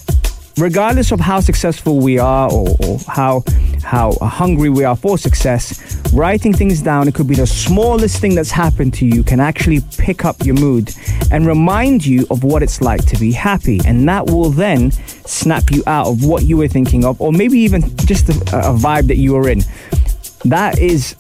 regardless 0.59 1.13
of 1.13 1.21
how 1.21 1.41
successful 1.41 1.99
we 2.01 2.19
are 2.19 2.51
or, 2.51 2.69
or, 2.85 2.99
how 3.09 3.45
how 3.83 4.13
hungry 4.21 4.69
we 4.69 4.83
are 4.83 4.97
for 4.97 5.17
success, 5.17 6.03
writing 6.13 6.53
things 6.53 6.83
down, 6.83 7.07
it 7.07 7.15
could 7.15 7.29
be 7.29 7.37
the 7.37 7.47
smallest 7.47 8.21
thing 8.21 8.35
that's 8.35 8.51
happened 8.51 8.93
to 8.93 9.07
you, 9.07 9.23
can 9.23 9.39
actually 9.39 9.81
pick 9.97 10.25
up 10.25 10.45
your 10.45 10.57
mood 10.57 10.93
and 11.31 11.47
remind 11.47 12.05
you 12.05 12.27
of 12.31 12.43
what 12.43 12.65
it's 12.65 12.81
like 12.81 13.05
to 13.07 13.17
be 13.19 13.31
happy. 13.31 13.81
And 13.87 14.09
that 14.09 14.27
will 14.27 14.51
then 14.51 14.91
snap 14.91 15.71
you 15.71 15.85
out 15.87 16.09
of 16.09 16.25
what 16.25 16.43
you 16.43 16.57
were 16.57 16.67
thinking 16.67 17.05
of, 17.05 17.21
or 17.21 17.33
maybe 17.33 17.61
even 17.61 17.83
just 17.99 18.29
a, 18.29 18.33
a 18.33 18.75
vibe 18.75 19.07
that 19.07 19.19
you 19.19 19.35
were 19.35 19.49
in. 19.49 19.63
That 20.51 20.79
is 20.79 21.15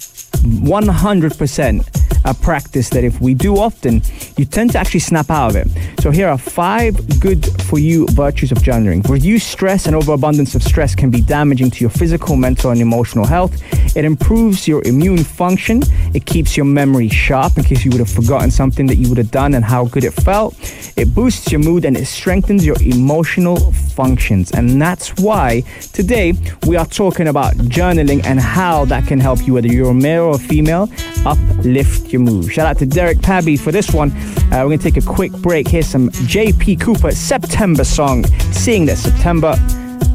100% 0.45 2.04
a 2.25 2.35
practice 2.35 2.90
that 2.90 3.04
if 3.04 3.21
we 3.21 3.35
do 3.35 3.56
often, 3.56 4.02
you 4.37 4.45
tend 4.45 4.73
to 4.73 4.78
actually 4.78 5.00
snap 5.00 5.30
out 5.30 5.50
of 5.50 5.56
it. 5.56 5.68
So 6.00 6.11
here 6.11 6.28
are 6.28 6.38
five 6.38 7.21
good 7.21 7.45
for 7.67 7.79
you 7.79 8.07
virtues 8.09 8.53
of 8.53 8.59
journaling. 8.59 9.07
Reduce 9.09 9.45
stress 9.45 9.87
and 9.87 9.97
overabundance 9.97 10.55
of 10.55 10.63
stress 10.63 10.95
can 10.95 11.11
be 11.11 11.21
damaging 11.21 11.71
to 11.73 11.81
your 11.81 11.91
physical, 11.91 12.37
mental, 12.37 12.71
and 12.71 12.81
emotional 12.81 13.27
health. 13.27 13.61
It 13.97 14.05
improves 14.05 14.69
your 14.69 14.83
immune 14.85 15.25
function. 15.25 15.83
It 16.15 16.27
keeps 16.27 16.57
your 16.57 16.67
memory 16.67 17.09
sharp 17.09 17.59
in 17.59 17.65
case 17.65 17.85
you 17.85 17.91
would 17.91 17.99
have 17.99 18.11
forgotten 18.11 18.51
something 18.51 18.87
that 18.87 18.97
you 18.97 19.09
would 19.09 19.19
have 19.19 19.31
done 19.31 19.55
and 19.55 19.65
how 19.65 19.87
good 19.87 20.05
it 20.05 20.13
felt. 20.13 20.55
It 20.97 21.13
boosts 21.15 21.51
your 21.51 21.61
mood 21.61 21.85
and 21.85 21.97
it 21.97 22.07
strengthens 22.07 22.65
your 22.65 22.77
emotional 22.83 23.73
functions. 23.73 24.53
And 24.53 24.81
that's 24.81 25.17
why 25.17 25.63
today 25.93 26.35
we 26.67 26.77
are 26.77 26.87
talking 26.87 27.29
about 27.29 27.55
journaling 27.55 28.25
and 28.25 28.39
how 28.39 28.85
that 28.87 29.07
can 29.07 29.19
help 29.19 29.47
you, 29.47 29.55
whether 29.55 29.69
you're 29.69 29.91
a 29.91 29.95
male 29.95 30.25
or 30.25 30.39
female, 30.39 30.89
uplift 31.25 32.13
your 32.13 32.21
mood. 32.21 32.53
Shout 32.53 32.67
out 32.67 32.79
to 32.79 32.87
Derek 32.87 33.19
Pabi 33.19 33.59
for 33.59 33.73
this 33.73 33.91
one. 33.93 34.13
Uh, 34.13 34.63
we're 34.63 34.77
going 34.77 34.79
to 34.79 34.91
take 34.91 35.03
a 35.03 35.07
quick 35.07 35.33
break. 35.33 35.67
Here's 35.67 35.89
some 35.89 36.11
JP 36.11 36.81
Cooper 36.81 37.11
September 37.11 37.56
song. 37.85 38.25
Seeing 38.53 38.85
that 38.87 38.99
September. 38.99 39.57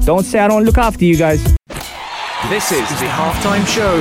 Don't 0.06 0.24
say 0.24 0.40
I 0.40 0.48
don't 0.48 0.64
look 0.64 0.78
after 0.78 1.06
you 1.06 1.18
guys. 1.18 1.44
This 2.50 2.72
is 2.72 2.88
the 3.00 3.10
halftime 3.10 3.66
show 3.66 3.98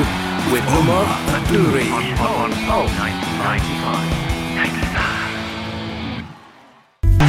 with 0.52 0.64
Umar 0.76 1.04
Adouri 1.36 1.90
on, 1.90 2.02
on, 2.18 2.52
on 2.52 2.66
Pulse 2.66 2.92
95. 2.98 4.39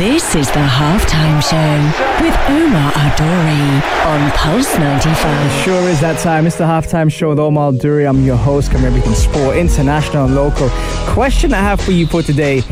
This 0.02 0.34
is 0.34 0.48
the 0.48 0.54
halftime 0.56 1.44
show 1.44 2.26
with 2.26 2.36
Omar 2.50 2.92
Adori 2.94 4.06
on 4.08 4.32
Pulse 4.32 4.76
95. 4.80 5.64
Sure 5.64 5.90
is 5.90 6.02
that 6.02 6.18
time. 6.18 6.48
It's 6.48 6.56
the 6.56 6.64
halftime 6.64 7.12
show 7.12 7.30
with 7.30 7.38
Omar 7.38 7.72
Duri. 7.74 8.08
I'm 8.08 8.26
your 8.26 8.36
host, 8.36 8.72
covering 8.72 8.96
everything 8.96 9.14
sport, 9.14 9.58
international 9.58 10.26
and 10.26 10.34
local. 10.34 10.72
Question 11.14 11.54
I 11.54 11.60
have 11.60 11.80
for 11.80 11.92
you 11.92 12.08
for 12.08 12.24
today. 12.24 12.64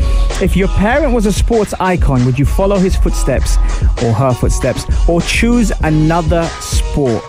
If 0.42 0.56
your 0.56 0.66
parent 0.70 1.14
was 1.14 1.24
a 1.24 1.32
sports 1.32 1.72
icon, 1.78 2.26
would 2.26 2.36
you 2.36 2.44
follow 2.44 2.78
his 2.78 2.96
footsteps 2.96 3.58
or 4.02 4.12
her 4.12 4.34
footsteps 4.34 4.84
or 5.08 5.20
choose 5.20 5.70
another 5.84 6.42
sport? 6.58 7.22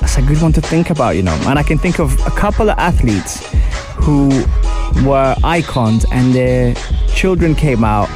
That's 0.00 0.18
a 0.18 0.22
good 0.22 0.42
one 0.42 0.52
to 0.54 0.60
think 0.60 0.90
about, 0.90 1.14
you 1.14 1.22
know. 1.22 1.40
And 1.46 1.60
I 1.60 1.62
can 1.62 1.78
think 1.78 2.00
of 2.00 2.12
a 2.26 2.30
couple 2.30 2.70
of 2.70 2.76
athletes 2.76 3.46
who 3.94 4.30
were 5.08 5.36
icons 5.44 6.04
and 6.10 6.34
their 6.34 6.74
children 7.14 7.54
came 7.54 7.84
out 7.84 8.08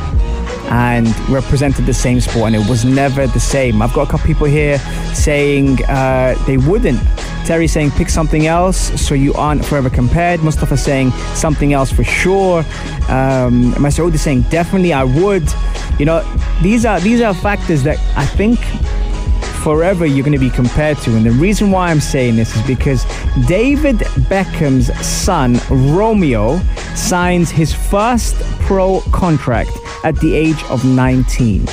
and 0.70 1.08
represented 1.28 1.84
the 1.86 1.94
same 1.94 2.20
sport, 2.20 2.52
and 2.52 2.56
it 2.56 2.68
was 2.68 2.84
never 2.84 3.26
the 3.26 3.40
same. 3.40 3.82
I've 3.82 3.92
got 3.92 4.08
a 4.08 4.10
couple 4.10 4.26
people 4.26 4.46
here 4.46 4.78
saying 5.14 5.84
uh, 5.84 6.36
they 6.46 6.56
wouldn't. 6.56 7.00
Terry 7.44 7.66
saying 7.66 7.90
pick 7.92 8.08
something 8.08 8.46
else 8.46 8.78
so 9.00 9.14
you 9.14 9.34
aren't 9.34 9.64
forever 9.64 9.90
compared. 9.90 10.42
Mustafa 10.42 10.76
saying 10.76 11.10
something 11.34 11.72
else 11.72 11.90
for 11.90 12.04
sure. 12.04 12.60
Um, 13.08 13.72
Masoud 13.74 14.14
is 14.14 14.22
saying 14.22 14.42
definitely 14.42 14.92
I 14.92 15.04
would. 15.04 15.48
You 15.98 16.06
know, 16.06 16.22
these 16.62 16.84
are 16.84 17.00
these 17.00 17.20
are 17.20 17.34
factors 17.34 17.82
that 17.82 17.98
I 18.16 18.24
think 18.24 18.60
forever 19.64 20.06
you're 20.06 20.24
going 20.24 20.32
to 20.32 20.38
be 20.38 20.50
compared 20.50 20.98
to. 20.98 21.16
And 21.16 21.26
the 21.26 21.32
reason 21.32 21.70
why 21.70 21.90
I'm 21.90 22.00
saying 22.00 22.36
this 22.36 22.54
is 22.56 22.62
because 22.66 23.04
David 23.46 23.98
Beckham's 24.28 24.94
son, 25.04 25.58
Romeo, 25.70 26.58
signs 26.94 27.50
his 27.50 27.74
first 27.74 28.36
pro 28.60 29.00
contract 29.12 29.70
at 30.04 30.16
the 30.20 30.34
age 30.34 30.62
of 30.64 30.84
19. 30.84 31.64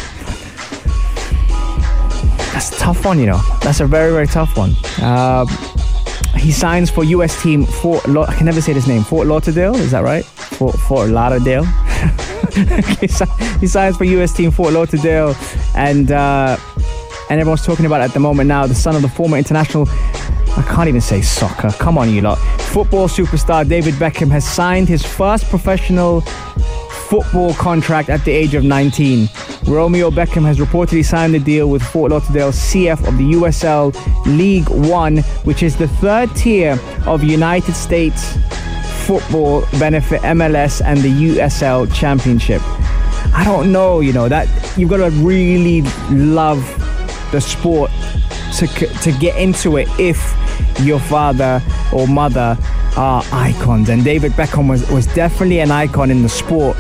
That's 2.53 2.72
a 2.72 2.75
tough 2.77 3.05
one, 3.05 3.19
you 3.19 3.25
know. 3.27 3.39
That's 3.62 3.79
a 3.79 3.86
very, 3.86 4.12
very 4.12 4.27
tough 4.27 4.57
one. 4.57 4.74
Uh, 5.01 5.46
he 6.38 6.51
signs 6.51 6.89
for 6.89 7.03
US 7.03 7.41
team 7.41 7.65
Fort. 7.65 8.07
La- 8.07 8.24
I 8.24 8.34
can 8.36 8.46
never 8.46 8.62
say 8.62 8.74
this 8.74 8.88
name. 8.88 9.03
Fort 9.03 9.27
Lauderdale, 9.27 9.75
is 9.75 9.91
that 9.91 10.03
right? 10.03 10.25
Fort 10.25 10.75
Fort 10.75 11.10
Lauderdale. 11.10 11.65
he, 13.60 13.67
signs 13.67 13.98
for 13.98 14.03
US 14.05 14.34
team 14.34 14.51
Fort 14.51 14.74
Lauderdale, 14.74 15.36
and 15.75 16.12
uh, 16.12 16.57
and 17.29 17.39
everyone's 17.39 17.65
talking 17.65 17.86
about 17.86 18.01
at 18.01 18.13
the 18.13 18.19
moment 18.19 18.48
now. 18.48 18.65
The 18.65 18.75
son 18.75 18.96
of 18.96 19.01
the 19.01 19.10
former 19.10 19.38
international. 19.38 19.88
I 19.89 20.63
can't 20.63 20.89
even 20.89 21.01
say 21.01 21.22
soccer. 21.22 21.69
Come 21.74 22.00
on, 22.00 22.10
you 22.10 22.22
lot. 22.22 22.38
Football 22.74 23.07
superstar 23.07 23.67
David 23.67 23.93
Beckham 23.96 24.31
has 24.31 24.43
signed 24.43 24.88
his 24.88 25.05
first 25.05 25.46
professional 25.50 26.24
football 27.09 27.53
contract 27.53 28.09
at 28.09 28.23
the 28.25 28.31
age 28.31 28.53
of 28.53 28.63
19. 28.63 29.29
Romeo 29.65 30.11
Beckham 30.11 30.45
has 30.45 30.59
reportedly 30.59 31.05
signed 31.05 31.33
the 31.33 31.39
deal 31.39 31.69
with 31.69 31.81
Fort 31.81 32.11
Lauderdale 32.11 32.51
CF 32.51 33.07
of 33.07 33.17
the 33.17 33.31
USL 33.33 33.95
League 34.25 34.67
One, 34.69 35.17
which 35.43 35.63
is 35.63 35.77
the 35.77 35.87
third 35.87 36.33
tier 36.35 36.77
of 37.05 37.23
United 37.23 37.75
States 37.75 38.37
football 39.05 39.61
benefit 39.79 40.21
MLS 40.21 40.81
and 40.83 40.99
the 40.99 41.09
USL 41.09 41.93
Championship. 41.93 42.61
I 43.33 43.43
don't 43.45 43.71
know, 43.71 44.01
you 44.01 44.11
know, 44.11 44.27
that 44.27 44.47
you've 44.77 44.89
got 44.89 44.97
to 44.97 45.09
really 45.11 45.83
love 46.11 46.61
the 47.31 47.39
sport 47.39 47.89
to, 48.57 48.67
to 48.67 49.11
get 49.19 49.37
into 49.37 49.77
it 49.77 49.87
if 49.97 50.17
your 50.81 50.99
father 50.99 51.61
or 51.93 52.07
mother 52.07 52.57
are 52.96 53.24
icons. 53.32 53.89
And 53.89 54.03
David 54.03 54.34
Beckham 54.34 54.70
was, 54.70 54.89
was 54.89 55.06
definitely 55.08 55.60
an 55.60 55.72
icon 55.72 56.12
in 56.12 56.22
the 56.22 56.29
sport. 56.29 56.77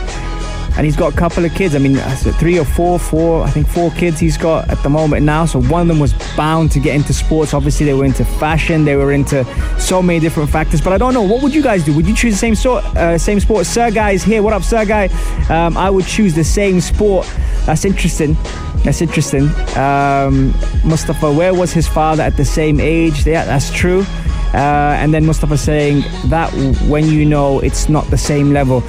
And 0.77 0.85
he's 0.85 0.95
got 0.95 1.11
a 1.11 1.17
couple 1.17 1.43
of 1.43 1.55
kids. 1.55 1.73
I 1.73 1.79
mean, 1.79 1.95
three 2.39 2.59
or 2.59 2.65
four, 2.65 2.99
four, 2.99 3.43
I 3.43 3.49
think 3.49 3.67
four 3.67 3.89
kids 3.91 4.19
he's 4.19 4.37
got 4.37 4.69
at 4.69 4.81
the 4.83 4.89
moment 4.89 5.25
now. 5.25 5.45
So 5.45 5.59
one 5.59 5.81
of 5.81 5.87
them 5.87 5.97
was 5.97 6.13
bound 6.35 6.71
to 6.73 6.79
get 6.79 6.95
into 6.95 7.13
sports. 7.13 7.55
Obviously, 7.55 7.87
they 7.87 7.95
were 7.95 8.05
into 8.05 8.23
fashion. 8.23 8.85
They 8.85 8.95
were 8.95 9.11
into 9.11 9.43
so 9.79 10.03
many 10.03 10.19
different 10.19 10.51
factors. 10.51 10.79
But 10.79 10.93
I 10.93 10.99
don't 10.99 11.15
know. 11.15 11.23
What 11.23 11.41
would 11.41 11.55
you 11.55 11.63
guys 11.63 11.83
do? 11.83 11.95
Would 11.95 12.07
you 12.07 12.13
choose 12.13 12.35
the 12.35 12.39
same 12.39 12.53
sort, 12.53 12.85
uh, 12.95 13.17
same 13.17 13.39
sport? 13.39 13.65
Sir 13.65 13.87
is 14.11 14.23
here. 14.23 14.43
What 14.43 14.53
up, 14.53 14.61
Sir 14.61 14.85
Guy? 14.85 15.05
Um, 15.49 15.75
I 15.77 15.89
would 15.89 16.05
choose 16.05 16.35
the 16.35 16.43
same 16.43 16.79
sport. 16.79 17.25
That's 17.65 17.83
interesting. 17.83 18.37
That's 18.83 19.01
interesting. 19.01 19.49
Um, 19.75 20.53
Mustafa, 20.85 21.33
where 21.33 21.55
was 21.55 21.73
his 21.73 21.87
father 21.87 22.21
at 22.21 22.37
the 22.37 22.45
same 22.45 22.79
age? 22.79 23.25
Yeah, 23.25 23.45
that's 23.45 23.73
true. 23.73 24.05
Uh, 24.53 24.95
and 24.97 25.13
then 25.13 25.25
Mustafa 25.25 25.57
saying 25.57 26.01
that 26.29 26.51
when 26.87 27.05
you 27.05 27.25
know 27.25 27.59
it's 27.59 27.89
not 27.89 28.05
the 28.09 28.17
same 28.17 28.51
level. 28.53 28.83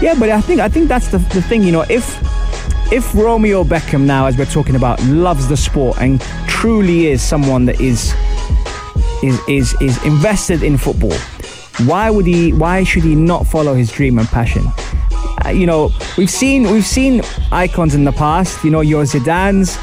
Yeah, 0.00 0.14
but 0.18 0.28
I 0.30 0.40
think 0.40 0.60
I 0.60 0.68
think 0.68 0.88
that's 0.88 1.08
the, 1.08 1.18
the 1.18 1.42
thing. 1.42 1.62
You 1.62 1.72
know, 1.72 1.84
if 1.88 2.18
if 2.92 3.14
Romeo 3.14 3.64
Beckham 3.64 4.04
now, 4.04 4.26
as 4.26 4.36
we're 4.36 4.46
talking 4.46 4.76
about, 4.76 5.02
loves 5.04 5.48
the 5.48 5.56
sport 5.56 5.98
and 6.00 6.20
truly 6.46 7.06
is 7.06 7.22
someone 7.22 7.66
that 7.66 7.80
is 7.80 8.14
is 9.22 9.40
is 9.48 9.74
is 9.80 10.02
invested 10.04 10.62
in 10.62 10.76
football, 10.76 11.16
why 11.86 12.10
would 12.10 12.26
he? 12.26 12.52
Why 12.52 12.84
should 12.84 13.04
he 13.04 13.14
not 13.14 13.46
follow 13.46 13.74
his 13.74 13.90
dream 13.90 14.18
and 14.18 14.28
passion? 14.28 14.66
Uh, 15.44 15.50
you 15.50 15.66
know, 15.66 15.90
we've 16.16 16.30
seen 16.30 16.70
we've 16.70 16.86
seen 16.86 17.22
icons 17.52 17.94
in 17.94 18.04
the 18.04 18.12
past. 18.12 18.64
You 18.64 18.70
know, 18.70 18.80
your 18.80 19.04
Zidanes, 19.04 19.76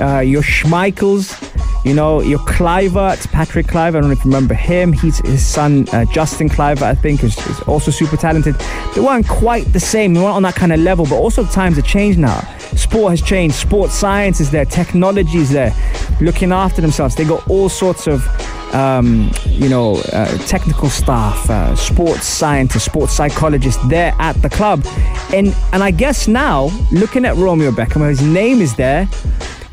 uh, 0.00 0.20
your 0.20 0.42
Schmeichels. 0.42 1.51
You 1.84 1.94
know, 1.94 2.20
your 2.20 2.38
Kluivert, 2.40 3.28
Patrick 3.32 3.66
Kluivert, 3.66 3.88
I 3.88 3.90
don't 3.90 4.04
know 4.04 4.10
if 4.10 4.24
you 4.24 4.30
remember 4.30 4.54
him. 4.54 4.92
He's 4.92 5.18
his 5.26 5.44
son, 5.44 5.88
uh, 5.92 6.04
Justin 6.12 6.48
Kluivert, 6.48 6.82
I 6.82 6.94
think, 6.94 7.24
is, 7.24 7.36
is, 7.48 7.60
also 7.62 7.90
super 7.90 8.16
talented. 8.16 8.54
They 8.94 9.00
weren't 9.00 9.26
quite 9.26 9.72
the 9.72 9.80
same. 9.80 10.14
They 10.14 10.20
weren't 10.20 10.36
on 10.36 10.42
that 10.44 10.54
kind 10.54 10.72
of 10.72 10.78
level, 10.78 11.06
but 11.06 11.16
also 11.16 11.44
times 11.44 11.76
have 11.76 11.86
changed 11.86 12.20
now. 12.20 12.40
Sport 12.76 13.10
has 13.10 13.20
changed. 13.20 13.56
Sports 13.56 13.94
science 13.94 14.38
is 14.40 14.52
there. 14.52 14.64
Technology 14.64 15.38
is 15.38 15.50
there. 15.50 15.74
Looking 16.20 16.52
after 16.52 16.80
themselves. 16.80 17.16
They 17.16 17.24
got 17.24 17.48
all 17.48 17.68
sorts 17.68 18.06
of, 18.06 18.24
um, 18.72 19.32
you 19.46 19.68
know, 19.68 19.96
uh, 20.12 20.38
technical 20.46 20.88
staff, 20.88 21.50
uh, 21.50 21.74
sports 21.74 22.26
scientists, 22.26 22.84
sports 22.84 23.12
psychologists 23.12 23.82
there 23.88 24.14
at 24.20 24.40
the 24.40 24.48
club. 24.48 24.86
And, 25.34 25.52
and 25.72 25.82
I 25.82 25.90
guess 25.90 26.28
now, 26.28 26.70
looking 26.92 27.24
at 27.24 27.34
Romeo 27.34 27.72
Beckham, 27.72 28.08
his 28.08 28.22
name 28.22 28.60
is 28.60 28.76
there 28.76 29.08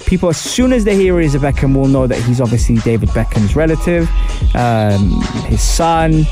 people, 0.05 0.29
as 0.29 0.37
soon 0.37 0.73
as 0.73 0.85
they 0.85 0.95
hear 0.95 1.19
a 1.19 1.23
Beckham, 1.23 1.75
will 1.75 1.87
know 1.87 2.07
that 2.07 2.19
he's 2.23 2.41
obviously 2.41 2.75
David 2.77 3.09
Beckham's 3.09 3.55
relative, 3.55 4.09
um, 4.55 5.21
his 5.45 5.61
son, 5.61 6.25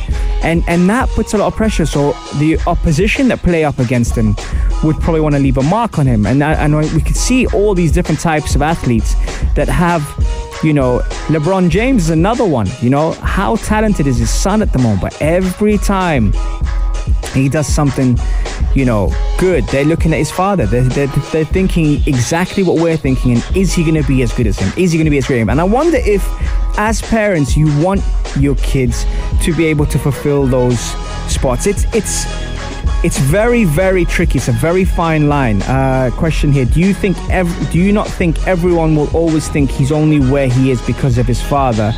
and 0.43 0.63
and 0.67 0.89
that 0.89 1.09
puts 1.09 1.33
a 1.33 1.37
lot 1.37 1.47
of 1.47 1.55
pressure. 1.55 1.85
So 1.85 2.13
the 2.39 2.59
opposition 2.67 3.27
that 3.29 3.39
play 3.39 3.63
up 3.65 3.79
against 3.79 4.15
him 4.15 4.35
would 4.83 4.99
probably 4.99 5.21
want 5.21 5.35
to 5.35 5.41
leave 5.41 5.57
a 5.57 5.63
mark 5.63 5.99
on 5.99 6.05
him, 6.05 6.25
and 6.25 6.43
and 6.43 6.75
we 6.93 7.01
could 7.01 7.17
see 7.17 7.47
all 7.47 7.73
these 7.73 7.91
different 7.91 8.19
types 8.19 8.55
of 8.55 8.61
athletes 8.61 9.15
that 9.55 9.67
have 9.67 10.03
you 10.63 10.73
know, 10.73 10.99
LeBron 11.27 11.69
James 11.69 12.05
is 12.05 12.09
another 12.09 12.45
one. 12.45 12.67
You 12.81 12.89
know, 12.89 13.11
how 13.11 13.57
talented 13.57 14.07
is 14.07 14.17
his 14.17 14.29
son 14.29 14.61
at 14.61 14.73
the 14.73 14.79
moment? 14.79 15.01
But 15.01 15.21
every 15.21 15.77
time 15.77 16.33
he 17.33 17.47
does 17.47 17.67
something, 17.67 18.17
you 18.75 18.85
know, 18.85 19.13
good, 19.37 19.65
they're 19.67 19.85
looking 19.85 20.13
at 20.13 20.17
his 20.17 20.31
father. 20.31 20.65
They're, 20.65 20.83
they're, 20.83 21.07
they're 21.31 21.45
thinking 21.45 22.01
exactly 22.05 22.63
what 22.63 22.81
we're 22.81 22.97
thinking. 22.97 23.33
And 23.33 23.57
is 23.57 23.73
he 23.73 23.83
going 23.83 24.01
to 24.01 24.07
be 24.07 24.21
as 24.21 24.33
good 24.33 24.47
as 24.47 24.59
him? 24.59 24.71
Is 24.77 24.91
he 24.91 24.97
going 24.97 25.05
to 25.05 25.11
be 25.11 25.17
as 25.17 25.25
great 25.25 25.37
as 25.37 25.43
him? 25.43 25.49
And 25.49 25.61
I 25.61 25.63
wonder 25.63 25.97
if, 25.97 26.25
as 26.77 27.01
parents, 27.01 27.57
you 27.57 27.67
want 27.81 28.01
your 28.37 28.55
kids 28.55 29.05
to 29.43 29.53
be 29.53 29.65
able 29.65 29.85
to 29.87 29.99
fulfill 29.99 30.45
those 30.45 30.79
spots. 31.31 31.67
It's, 31.67 31.85
it's, 31.93 32.25
it's 33.03 33.19
very, 33.19 33.63
very 33.63 34.05
tricky. 34.05 34.39
It's 34.39 34.47
a 34.47 34.53
very 34.53 34.83
fine 34.83 35.29
line. 35.29 35.61
Uh, 35.63 36.09
question 36.13 36.51
here: 36.51 36.65
Do 36.65 36.79
you 36.79 36.93
think? 36.95 37.17
Ev- 37.29 37.71
do 37.71 37.77
you 37.77 37.91
not 37.91 38.07
think 38.07 38.47
everyone 38.47 38.95
will 38.95 39.15
always 39.15 39.47
think 39.47 39.69
he's 39.69 39.91
only 39.91 40.19
where 40.19 40.47
he 40.47 40.71
is 40.71 40.81
because 40.81 41.19
of 41.19 41.27
his 41.27 41.39
father? 41.39 41.93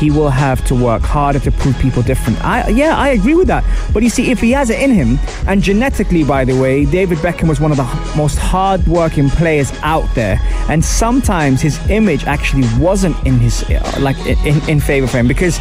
He 0.00 0.10
will 0.10 0.30
have 0.30 0.64
to 0.66 0.74
work 0.74 1.02
harder 1.02 1.38
to 1.40 1.52
prove 1.52 1.78
people 1.78 2.02
different. 2.02 2.42
I, 2.42 2.68
yeah, 2.68 2.96
I 2.96 3.10
agree 3.10 3.34
with 3.34 3.48
that. 3.48 3.64
But 3.92 4.02
you 4.02 4.08
see, 4.08 4.30
if 4.30 4.40
he 4.40 4.50
has 4.52 4.70
it 4.70 4.80
in 4.80 4.90
him, 4.90 5.18
and 5.46 5.62
genetically, 5.62 6.24
by 6.24 6.44
the 6.44 6.58
way, 6.58 6.86
David 6.86 7.18
Beckham 7.18 7.48
was 7.48 7.60
one 7.60 7.70
of 7.70 7.76
the 7.76 8.12
most 8.16 8.38
hard-working 8.38 9.28
players 9.30 9.70
out 9.82 10.08
there, 10.14 10.38
and 10.68 10.82
sometimes 10.82 11.60
his 11.60 11.78
image 11.90 12.24
actually 12.24 12.66
wasn't 12.78 13.16
in 13.26 13.38
his 13.38 13.62
uh, 13.64 13.98
like 14.00 14.16
in, 14.26 14.68
in 14.68 14.80
favor 14.80 15.06
for 15.06 15.18
him 15.18 15.28
because 15.28 15.58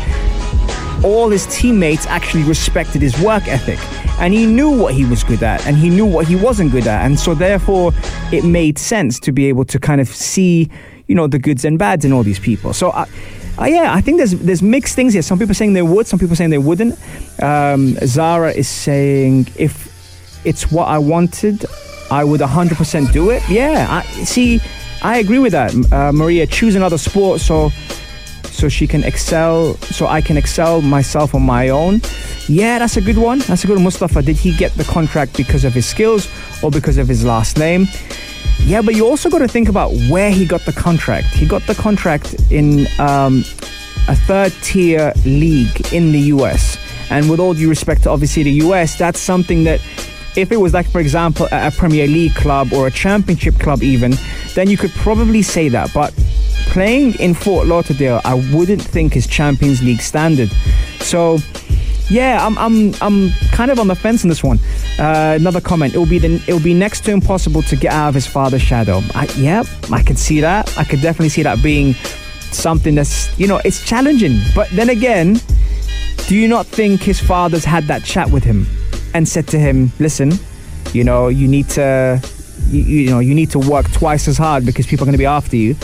all 1.03 1.29
his 1.29 1.45
teammates 1.47 2.05
actually 2.07 2.43
respected 2.43 3.01
his 3.01 3.19
work 3.21 3.47
ethic 3.47 3.79
and 4.19 4.33
he 4.33 4.45
knew 4.45 4.69
what 4.69 4.93
he 4.93 5.05
was 5.05 5.23
good 5.23 5.41
at 5.43 5.65
and 5.65 5.77
he 5.77 5.89
knew 5.89 6.05
what 6.05 6.27
he 6.27 6.35
wasn't 6.35 6.69
good 6.71 6.87
at 6.87 7.05
and 7.05 7.17
so 7.19 7.33
therefore 7.33 7.93
it 8.31 8.43
made 8.43 8.77
sense 8.77 9.19
to 9.19 9.31
be 9.31 9.45
able 9.45 9.63
to 9.63 9.79
kind 9.79 10.01
of 10.01 10.07
see 10.09 10.69
you 11.07 11.15
know 11.15 11.25
the 11.27 11.39
goods 11.39 11.63
and 11.63 11.79
bads 11.79 12.03
in 12.03 12.11
all 12.11 12.23
these 12.23 12.39
people 12.39 12.73
so 12.73 12.91
I, 12.91 13.07
uh, 13.59 13.65
yeah, 13.65 13.93
I 13.93 14.01
think 14.01 14.17
there's 14.17 14.31
there's 14.31 14.61
mixed 14.61 14.95
things 14.95 15.13
here. 15.13 15.21
Some 15.21 15.39
people 15.39 15.55
saying 15.55 15.73
they 15.73 15.81
would, 15.81 16.07
some 16.07 16.19
people 16.19 16.35
saying 16.35 16.49
they 16.49 16.57
wouldn't. 16.57 16.97
Um, 17.41 17.95
Zara 18.05 18.51
is 18.51 18.67
saying 18.67 19.47
if 19.55 19.89
it's 20.45 20.71
what 20.71 20.87
I 20.87 20.97
wanted, 20.97 21.65
I 22.09 22.23
would 22.23 22.41
100% 22.41 23.11
do 23.11 23.29
it. 23.31 23.47
Yeah, 23.49 23.87
I 23.89 24.01
see. 24.23 24.61
I 25.01 25.17
agree 25.19 25.39
with 25.39 25.51
that. 25.53 25.73
Uh, 25.91 26.11
Maria, 26.11 26.45
choose 26.47 26.75
another 26.75 26.97
sport 26.97 27.39
so 27.41 27.69
so 28.59 28.67
she 28.67 28.85
can 28.87 29.03
excel, 29.03 29.75
so 29.75 30.07
I 30.07 30.21
can 30.21 30.37
excel 30.37 30.81
myself 30.81 31.33
on 31.33 31.41
my 31.41 31.69
own. 31.69 32.01
Yeah, 32.47 32.79
that's 32.79 32.97
a 32.97 33.01
good 33.01 33.17
one. 33.17 33.39
That's 33.39 33.63
a 33.63 33.67
good 33.67 33.75
one. 33.75 33.83
Mustafa, 33.83 34.21
did 34.21 34.35
he 34.35 34.55
get 34.55 34.73
the 34.73 34.83
contract 34.83 35.37
because 35.37 35.63
of 35.63 35.73
his 35.73 35.85
skills 35.85 36.27
or 36.61 36.69
because 36.69 36.97
of 36.97 37.07
his 37.07 37.23
last 37.23 37.57
name? 37.57 37.87
Yeah, 38.59 38.81
but 38.81 38.95
you 38.95 39.07
also 39.07 39.29
got 39.29 39.39
to 39.39 39.47
think 39.47 39.69
about 39.69 39.91
where 40.09 40.29
he 40.29 40.45
got 40.45 40.61
the 40.61 40.73
contract. 40.73 41.27
He 41.27 41.47
got 41.47 41.65
the 41.67 41.75
contract 41.75 42.35
in 42.51 42.87
um, 42.99 43.45
a 44.07 44.15
third 44.15 44.51
tier 44.61 45.13
league 45.25 45.93
in 45.93 46.11
the 46.11 46.19
US. 46.33 46.77
And 47.09 47.29
with 47.29 47.39
all 47.39 47.53
due 47.53 47.69
respect 47.69 48.03
to 48.03 48.09
obviously 48.09 48.43
the 48.43 48.51
US, 48.67 48.97
that's 48.97 49.19
something 49.19 49.63
that 49.63 49.79
if 50.35 50.51
it 50.51 50.57
was 50.57 50.73
like, 50.73 50.89
for 50.89 50.99
example, 50.99 51.47
a 51.51 51.71
Premier 51.71 52.07
League 52.07 52.35
club 52.35 52.71
or 52.73 52.87
a 52.87 52.91
Championship 52.91 53.55
club, 53.59 53.81
even, 53.81 54.13
then 54.53 54.69
you 54.69 54.77
could 54.77 54.91
probably 54.91 55.41
say 55.41 55.69
that. 55.69 55.91
But 55.93 56.13
playing 56.69 57.15
in 57.15 57.33
Fort 57.33 57.67
Lauderdale, 57.67 58.21
I 58.23 58.35
wouldn't 58.53 58.81
think 58.81 59.15
is 59.15 59.27
Champions 59.27 59.81
League 59.83 60.01
standard. 60.01 60.49
So, 60.99 61.39
yeah, 62.09 62.45
I'm, 62.45 62.57
I'm, 62.57 62.93
I'm 63.01 63.31
kind 63.51 63.71
of 63.71 63.79
on 63.79 63.87
the 63.87 63.95
fence 63.95 64.23
on 64.23 64.29
this 64.29 64.43
one. 64.43 64.59
Uh, 64.97 65.35
another 65.39 65.61
comment: 65.61 65.93
It 65.93 65.97
will 65.97 66.05
be 66.05 66.19
the, 66.19 66.41
it 66.47 66.53
will 66.53 66.63
be 66.63 66.73
next 66.73 67.03
to 67.05 67.11
impossible 67.11 67.61
to 67.63 67.75
get 67.75 67.91
out 67.91 68.09
of 68.09 68.15
his 68.15 68.27
father's 68.27 68.61
shadow. 68.61 69.01
I, 69.15 69.25
yeah, 69.37 69.63
I 69.91 70.03
could 70.03 70.17
see 70.17 70.39
that. 70.41 70.77
I 70.77 70.83
could 70.83 71.01
definitely 71.01 71.29
see 71.29 71.43
that 71.43 71.61
being 71.61 71.93
something 72.51 72.95
that's 72.95 73.37
you 73.39 73.47
know 73.47 73.61
it's 73.65 73.85
challenging. 73.85 74.39
But 74.55 74.69
then 74.69 74.89
again, 74.89 75.39
do 76.27 76.35
you 76.35 76.47
not 76.47 76.65
think 76.65 77.01
his 77.01 77.19
father's 77.19 77.65
had 77.65 77.85
that 77.85 78.03
chat 78.03 78.29
with 78.29 78.43
him 78.43 78.67
and 79.13 79.27
said 79.27 79.47
to 79.49 79.59
him, 79.59 79.91
"Listen, 79.99 80.31
you 80.93 81.03
know, 81.03 81.27
you 81.27 81.47
need 81.47 81.69
to." 81.69 82.21
You, 82.71 82.81
you 82.81 83.09
know, 83.09 83.19
you 83.19 83.33
need 83.33 83.49
to 83.51 83.59
work 83.59 83.89
twice 83.93 84.27
as 84.27 84.37
hard 84.37 84.65
because 84.65 84.85
people 84.85 85.05
are 85.05 85.07
going 85.07 85.13
to 85.13 85.17
be 85.17 85.25
after 85.25 85.55
you 85.55 85.75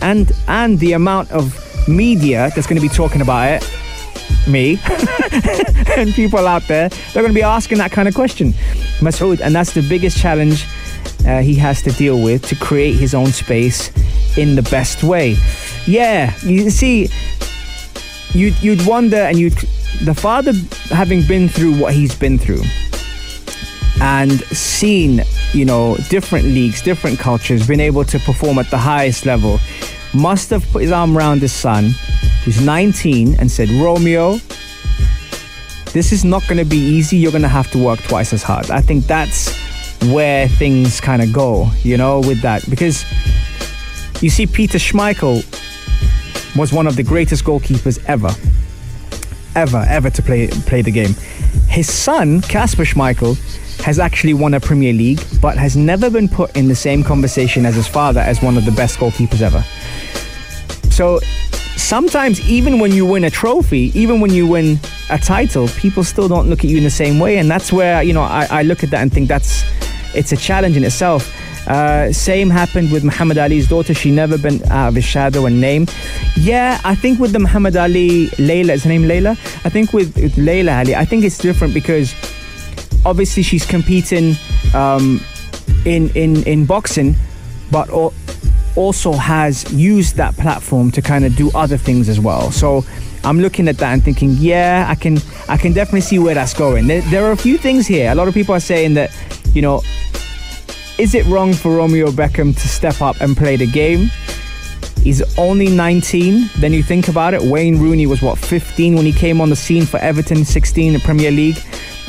and 0.00 0.32
and 0.48 0.78
the 0.78 0.92
amount 0.92 1.30
of 1.30 1.58
media 1.88 2.50
that's 2.54 2.66
going 2.66 2.80
to 2.80 2.86
be 2.86 2.94
talking 2.94 3.20
about 3.20 3.48
it 3.50 3.80
me 4.48 4.78
and 5.96 6.12
people 6.14 6.46
out 6.46 6.62
there 6.68 6.88
they're 6.88 7.22
going 7.22 7.28
to 7.28 7.34
be 7.34 7.42
asking 7.42 7.78
that 7.78 7.92
kind 7.92 8.08
of 8.08 8.14
question. 8.14 8.52
Masood 9.00 9.40
and 9.40 9.54
that's 9.54 9.72
the 9.72 9.86
biggest 9.88 10.18
challenge 10.18 10.66
uh, 11.26 11.40
he 11.40 11.54
has 11.54 11.82
to 11.82 11.90
deal 11.92 12.22
with 12.22 12.46
to 12.46 12.54
create 12.56 12.94
his 12.94 13.14
own 13.14 13.28
space 13.28 13.90
in 14.36 14.54
the 14.54 14.62
best 14.62 15.02
way. 15.02 15.36
Yeah 15.86 16.34
you 16.42 16.70
see 16.70 17.08
you'd, 18.32 18.60
you'd 18.62 18.86
wonder 18.86 19.16
and 19.16 19.38
you'd 19.38 19.54
the 20.02 20.14
father 20.14 20.52
having 20.94 21.26
been 21.26 21.48
through 21.48 21.78
what 21.78 21.94
he's 21.94 22.14
been 22.14 22.38
through 22.38 22.62
and 24.00 24.40
seen 24.46 25.22
you 25.52 25.64
know 25.64 25.96
different 26.08 26.44
leagues 26.44 26.82
different 26.82 27.18
cultures 27.18 27.66
been 27.66 27.80
able 27.80 28.04
to 28.04 28.18
perform 28.18 28.58
at 28.58 28.68
the 28.70 28.78
highest 28.78 29.24
level 29.24 29.58
must 30.14 30.50
have 30.50 30.64
put 30.70 30.82
his 30.82 30.92
arm 30.92 31.16
around 31.16 31.40
his 31.40 31.52
son, 31.52 31.90
who's 32.44 32.60
19, 32.60 33.36
and 33.40 33.50
said, 33.50 33.68
Romeo, 33.70 34.38
this 35.92 36.12
is 36.12 36.24
not 36.24 36.42
going 36.48 36.58
to 36.58 36.64
be 36.64 36.76
easy. 36.76 37.16
You're 37.16 37.32
going 37.32 37.42
to 37.42 37.48
have 37.48 37.70
to 37.72 37.78
work 37.78 38.00
twice 38.02 38.32
as 38.32 38.42
hard. 38.42 38.70
I 38.70 38.80
think 38.80 39.06
that's 39.06 39.56
where 40.12 40.48
things 40.48 41.00
kind 41.00 41.22
of 41.22 41.32
go, 41.32 41.70
you 41.82 41.96
know, 41.96 42.20
with 42.20 42.42
that. 42.42 42.68
Because 42.68 43.04
you 44.20 44.30
see, 44.30 44.46
Peter 44.46 44.78
Schmeichel 44.78 45.44
was 46.56 46.72
one 46.72 46.86
of 46.86 46.96
the 46.96 47.02
greatest 47.02 47.44
goalkeepers 47.44 48.02
ever. 48.06 48.30
Ever, 49.56 49.84
ever 49.88 50.10
to 50.10 50.22
play 50.22 50.48
play 50.48 50.82
the 50.82 50.90
game. 50.90 51.14
His 51.68 51.92
son, 51.92 52.40
Kasper 52.42 52.84
Schmeichel, 52.84 53.36
has 53.82 53.98
actually 53.98 54.34
won 54.34 54.54
a 54.54 54.60
Premier 54.60 54.92
League, 54.92 55.20
but 55.40 55.56
has 55.56 55.76
never 55.76 56.10
been 56.10 56.28
put 56.28 56.56
in 56.56 56.68
the 56.68 56.74
same 56.74 57.04
conversation 57.04 57.66
as 57.66 57.76
his 57.76 57.86
father 57.86 58.20
as 58.20 58.42
one 58.42 58.56
of 58.56 58.64
the 58.64 58.72
best 58.72 58.98
goalkeepers 58.98 59.42
ever. 59.42 59.64
So 60.94 61.18
sometimes, 61.76 62.40
even 62.48 62.78
when 62.78 62.92
you 62.92 63.04
win 63.04 63.24
a 63.24 63.30
trophy, 63.30 63.90
even 63.98 64.20
when 64.20 64.32
you 64.32 64.46
win 64.46 64.78
a 65.10 65.18
title, 65.18 65.66
people 65.66 66.04
still 66.04 66.28
don't 66.28 66.48
look 66.48 66.60
at 66.60 66.70
you 66.70 66.78
in 66.78 66.84
the 66.84 66.90
same 66.90 67.18
way. 67.18 67.38
And 67.38 67.50
that's 67.50 67.72
where, 67.72 68.00
you 68.04 68.12
know, 68.12 68.22
I, 68.22 68.46
I 68.48 68.62
look 68.62 68.84
at 68.84 68.90
that 68.90 69.02
and 69.02 69.12
think 69.12 69.26
that's 69.26 69.64
it's 70.14 70.30
a 70.30 70.36
challenge 70.36 70.76
in 70.76 70.84
itself. 70.84 71.34
Uh, 71.66 72.12
same 72.12 72.48
happened 72.48 72.92
with 72.92 73.02
Muhammad 73.02 73.38
Ali's 73.38 73.66
daughter. 73.66 73.92
She 73.92 74.12
never 74.12 74.38
been 74.38 74.62
out 74.70 74.90
of 74.90 74.94
his 74.94 75.04
shadow 75.04 75.46
and 75.46 75.60
name. 75.60 75.88
Yeah, 76.36 76.80
I 76.84 76.94
think 76.94 77.18
with 77.18 77.32
the 77.32 77.40
Muhammad 77.40 77.76
Ali, 77.76 78.28
Laila, 78.38 78.74
is 78.74 78.84
her 78.84 78.88
name 78.88 79.08
Laila? 79.08 79.30
I 79.64 79.70
think 79.70 79.92
with, 79.92 80.14
with 80.14 80.38
Laila 80.38 80.78
Ali, 80.78 80.94
I 80.94 81.04
think 81.04 81.24
it's 81.24 81.38
different 81.38 81.74
because 81.74 82.14
obviously 83.04 83.42
she's 83.42 83.66
competing 83.66 84.36
um, 84.74 85.20
in, 85.84 86.10
in, 86.10 86.44
in 86.44 86.66
boxing, 86.66 87.16
but 87.72 87.88
also 88.76 89.12
has 89.12 89.70
used 89.72 90.16
that 90.16 90.34
platform 90.36 90.90
to 90.92 91.02
kind 91.02 91.24
of 91.24 91.36
do 91.36 91.50
other 91.54 91.76
things 91.76 92.08
as 92.08 92.20
well. 92.20 92.50
So 92.50 92.84
I'm 93.24 93.40
looking 93.40 93.68
at 93.68 93.78
that 93.78 93.92
and 93.92 94.02
thinking, 94.04 94.30
yeah, 94.38 94.86
I 94.88 94.94
can 94.94 95.18
I 95.48 95.56
can 95.56 95.72
definitely 95.72 96.02
see 96.02 96.18
where 96.18 96.34
that's 96.34 96.54
going. 96.54 96.86
There, 96.86 97.00
there 97.02 97.24
are 97.24 97.32
a 97.32 97.36
few 97.36 97.58
things 97.58 97.86
here. 97.86 98.10
A 98.10 98.14
lot 98.14 98.28
of 98.28 98.34
people 98.34 98.54
are 98.54 98.60
saying 98.60 98.94
that, 98.94 99.16
you 99.54 99.62
know, 99.62 99.82
is 100.98 101.14
it 101.14 101.26
wrong 101.26 101.54
for 101.54 101.76
Romeo 101.76 102.08
Beckham 102.08 102.54
to 102.54 102.68
step 102.68 103.00
up 103.00 103.20
and 103.20 103.36
play 103.36 103.56
the 103.56 103.66
game? 103.66 104.10
He's 105.02 105.22
only 105.38 105.68
19. 105.68 106.48
Then 106.58 106.72
you 106.72 106.82
think 106.82 107.08
about 107.08 107.34
it, 107.34 107.42
Wayne 107.42 107.78
Rooney 107.78 108.06
was 108.06 108.22
what 108.22 108.38
15 108.38 108.94
when 108.94 109.04
he 109.04 109.12
came 109.12 109.40
on 109.40 109.50
the 109.50 109.56
scene 109.56 109.84
for 109.84 109.98
Everton, 109.98 110.44
16 110.44 110.86
in 110.86 110.92
the 110.94 111.00
Premier 111.00 111.30
League. 111.30 111.56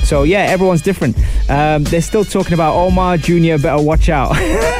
So 0.04 0.24
yeah, 0.24 0.44
everyone's 0.44 0.82
different. 0.82 1.18
Um, 1.50 1.84
they're 1.86 2.02
still 2.02 2.24
talking 2.24 2.54
about 2.54 2.76
Omar 2.76 3.18
Jr. 3.18 3.58
Better 3.58 3.82
watch 3.82 4.10
out. 4.10 4.36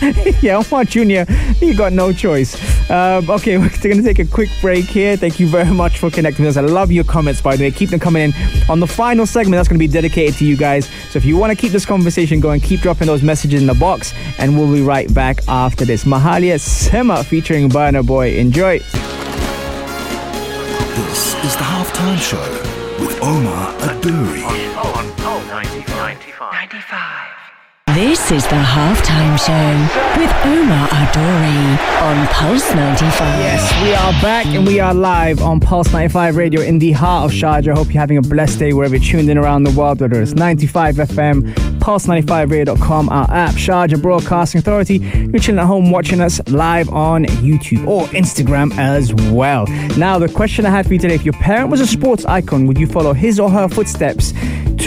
yeah, 0.42 0.56
Omar 0.56 0.84
Jr. 0.84 1.24
You 1.60 1.74
got 1.76 1.92
no 1.92 2.12
choice. 2.12 2.54
Um, 2.90 3.28
okay, 3.28 3.58
we're 3.58 3.68
going 3.68 3.96
to 3.96 4.02
take 4.02 4.18
a 4.18 4.24
quick 4.24 4.48
break 4.60 4.84
here. 4.84 5.16
Thank 5.16 5.40
you 5.40 5.48
very 5.48 5.72
much 5.74 5.98
for 5.98 6.10
connecting 6.10 6.44
with 6.44 6.56
us. 6.56 6.62
I 6.62 6.66
love 6.66 6.92
your 6.92 7.04
comments, 7.04 7.40
by 7.40 7.56
the 7.56 7.64
way. 7.64 7.70
Keep 7.70 7.90
them 7.90 8.00
coming 8.00 8.22
in. 8.22 8.32
On 8.70 8.80
the 8.80 8.86
final 8.86 9.26
segment, 9.26 9.58
that's 9.58 9.68
going 9.68 9.78
to 9.78 9.84
be 9.84 9.92
dedicated 9.92 10.36
to 10.36 10.44
you 10.44 10.56
guys. 10.56 10.86
So 11.10 11.16
if 11.16 11.24
you 11.24 11.36
want 11.36 11.50
to 11.50 11.56
keep 11.56 11.72
this 11.72 11.84
conversation 11.84 12.40
going, 12.40 12.60
keep 12.60 12.80
dropping 12.80 13.06
those 13.08 13.22
messages 13.22 13.60
in 13.60 13.66
the 13.66 13.74
box, 13.74 14.14
and 14.38 14.56
we'll 14.56 14.72
be 14.72 14.82
right 14.82 15.12
back 15.12 15.40
after 15.48 15.84
this. 15.84 16.04
Mahalia 16.04 16.60
Simmer 16.60 17.22
featuring 17.24 17.68
Burna 17.68 18.06
Boy. 18.06 18.36
Enjoy. 18.36 18.78
This 21.08 21.34
is 21.44 21.56
the 21.56 21.64
halftime 21.64 22.18
show 22.18 22.40
with 23.04 23.20
Omar 23.22 23.72
Adouri. 23.80 24.44
On, 24.44 25.06
on, 25.06 25.10
on, 25.22 25.46
95. 25.48 26.40
95. 26.52 27.37
This 27.98 28.30
is 28.30 28.44
the 28.44 28.50
halftime 28.50 29.36
show 29.36 30.20
with 30.20 30.30
Omar 30.46 30.86
Adori 30.86 32.00
on 32.00 32.28
Pulse 32.28 32.72
95. 32.72 33.40
Yes, 33.40 33.82
we 33.82 33.92
are 33.92 34.12
back 34.22 34.46
and 34.46 34.64
we 34.64 34.78
are 34.78 34.94
live 34.94 35.42
on 35.42 35.58
Pulse 35.58 35.92
95 35.92 36.36
Radio 36.36 36.60
in 36.60 36.78
the 36.78 36.92
heart 36.92 37.24
of 37.24 37.36
Sharjah. 37.36 37.76
Hope 37.76 37.92
you're 37.92 38.00
having 38.00 38.16
a 38.16 38.22
blessed 38.22 38.60
day 38.60 38.72
wherever 38.72 38.94
you're 38.94 39.04
tuned 39.04 39.28
in 39.28 39.36
around 39.36 39.64
the 39.64 39.72
world, 39.72 40.00
whether 40.00 40.22
it's 40.22 40.34
95 40.34 40.94
FM, 40.94 41.52
pulse95radio.com, 41.80 43.08
our 43.08 43.28
app, 43.32 43.56
Sharjah 43.56 44.00
Broadcasting 44.00 44.60
Authority. 44.60 44.98
You're 44.98 45.40
chilling 45.40 45.58
at 45.58 45.66
home 45.66 45.90
watching 45.90 46.20
us 46.20 46.40
live 46.50 46.88
on 46.90 47.24
YouTube 47.24 47.84
or 47.84 48.06
Instagram 48.10 48.78
as 48.78 49.12
well. 49.32 49.66
Now, 49.96 50.20
the 50.20 50.28
question 50.28 50.64
I 50.66 50.70
had 50.70 50.86
for 50.86 50.92
you 50.92 51.00
today 51.00 51.16
if 51.16 51.24
your 51.24 51.34
parent 51.34 51.68
was 51.68 51.80
a 51.80 51.86
sports 51.88 52.24
icon, 52.26 52.68
would 52.68 52.78
you 52.78 52.86
follow 52.86 53.12
his 53.12 53.40
or 53.40 53.50
her 53.50 53.66
footsteps? 53.66 54.32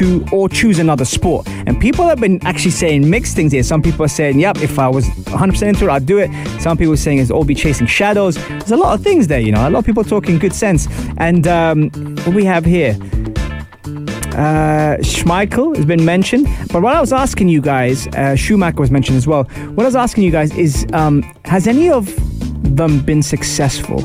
To 0.01 0.25
or 0.31 0.49
choose 0.49 0.79
another 0.79 1.05
sport. 1.05 1.47
And 1.47 1.79
people 1.79 2.05
have 2.05 2.19
been 2.19 2.43
actually 2.45 2.71
saying 2.71 3.07
mixed 3.07 3.35
things 3.35 3.51
here. 3.51 3.61
Some 3.61 3.83
people 3.83 4.03
are 4.03 4.15
saying, 4.19 4.39
yep, 4.39 4.57
if 4.57 4.79
I 4.79 4.87
was 4.87 5.05
100% 5.05 5.67
into 5.67 5.85
it, 5.85 5.89
I'd 5.91 6.07
do 6.07 6.17
it. 6.17 6.29
Some 6.59 6.75
people 6.75 6.93
are 6.93 6.97
saying 6.97 7.19
it's 7.19 7.29
all 7.29 7.43
be 7.43 7.53
chasing 7.53 7.85
shadows. 7.85 8.35
There's 8.47 8.71
a 8.71 8.77
lot 8.77 8.97
of 8.97 9.03
things 9.03 9.27
there, 9.27 9.39
you 9.39 9.51
know, 9.51 9.67
a 9.67 9.69
lot 9.69 9.79
of 9.79 9.85
people 9.85 10.03
talking 10.03 10.39
good 10.39 10.53
sense. 10.53 10.87
And 11.17 11.45
um, 11.47 11.91
what 12.23 12.33
we 12.33 12.45
have 12.45 12.65
here, 12.65 12.97
uh, 14.33 14.97
Schmeichel 15.01 15.75
has 15.75 15.85
been 15.85 16.03
mentioned. 16.03 16.47
But 16.71 16.81
what 16.81 16.95
I 16.95 17.01
was 17.01 17.13
asking 17.13 17.49
you 17.49 17.61
guys, 17.61 18.07
uh, 18.07 18.35
Schumacher 18.35 18.79
was 18.79 18.89
mentioned 18.89 19.17
as 19.17 19.27
well. 19.27 19.43
What 19.75 19.83
I 19.83 19.87
was 19.87 19.95
asking 19.95 20.23
you 20.23 20.31
guys 20.31 20.51
is, 20.57 20.87
um, 20.93 21.21
has 21.45 21.67
any 21.67 21.91
of 21.91 22.11
them 22.75 23.01
been 23.05 23.21
successful? 23.21 23.99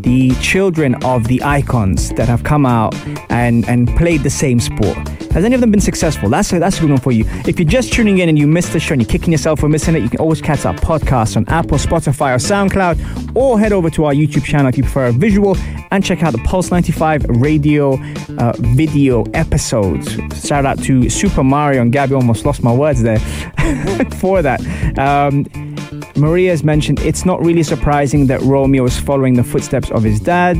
The 0.00 0.34
children 0.40 0.94
of 1.04 1.28
the 1.28 1.42
icons 1.42 2.10
that 2.14 2.26
have 2.26 2.42
come 2.42 2.64
out 2.64 2.94
and, 3.30 3.68
and 3.68 3.88
played 3.96 4.22
the 4.22 4.30
same 4.30 4.58
sport. 4.58 4.96
Has 5.32 5.44
any 5.46 5.54
of 5.54 5.62
them 5.62 5.70
been 5.70 5.80
successful? 5.80 6.28
That's 6.28 6.52
a, 6.52 6.58
that's 6.58 6.76
a 6.76 6.80
good 6.82 6.90
one 6.90 7.00
for 7.00 7.10
you. 7.10 7.24
If 7.46 7.58
you're 7.58 7.68
just 7.68 7.92
tuning 7.92 8.18
in 8.18 8.28
and 8.28 8.38
you 8.38 8.46
missed 8.46 8.74
the 8.74 8.80
show 8.80 8.92
and 8.92 9.00
you're 9.00 9.08
kicking 9.08 9.32
yourself 9.32 9.60
for 9.60 9.68
missing 9.68 9.94
it, 9.94 10.02
you 10.02 10.10
can 10.10 10.20
always 10.20 10.42
catch 10.42 10.66
our 10.66 10.74
podcast 10.74 11.38
on 11.38 11.48
Apple, 11.48 11.78
Spotify, 11.78 12.34
or 12.34 12.38
SoundCloud, 12.38 13.34
or 13.34 13.58
head 13.58 13.72
over 13.72 13.88
to 13.88 14.04
our 14.04 14.12
YouTube 14.12 14.44
channel 14.44 14.68
if 14.68 14.76
you 14.76 14.82
prefer 14.82 15.06
a 15.06 15.12
visual 15.12 15.56
and 15.90 16.04
check 16.04 16.22
out 16.22 16.32
the 16.32 16.38
Pulse 16.40 16.70
95 16.70 17.24
radio 17.28 17.94
uh, 18.38 18.52
video 18.58 19.24
episodes. 19.32 20.18
Shout 20.46 20.66
out 20.66 20.78
to 20.84 21.08
Super 21.08 21.42
Mario 21.42 21.80
and 21.80 21.92
Gabby. 21.92 22.14
Almost 22.14 22.44
lost 22.44 22.62
my 22.62 22.74
words 22.74 23.02
there 23.02 23.18
for 24.18 24.42
that. 24.42 24.60
Um, 24.98 25.46
Maria 26.16 26.50
has 26.50 26.62
mentioned 26.62 27.00
it's 27.00 27.24
not 27.24 27.40
really 27.42 27.62
surprising 27.62 28.26
that 28.26 28.40
Romeo 28.42 28.84
is 28.84 28.98
following 28.98 29.34
the 29.34 29.44
footsteps 29.44 29.90
of 29.90 30.02
his 30.02 30.20
dad. 30.20 30.58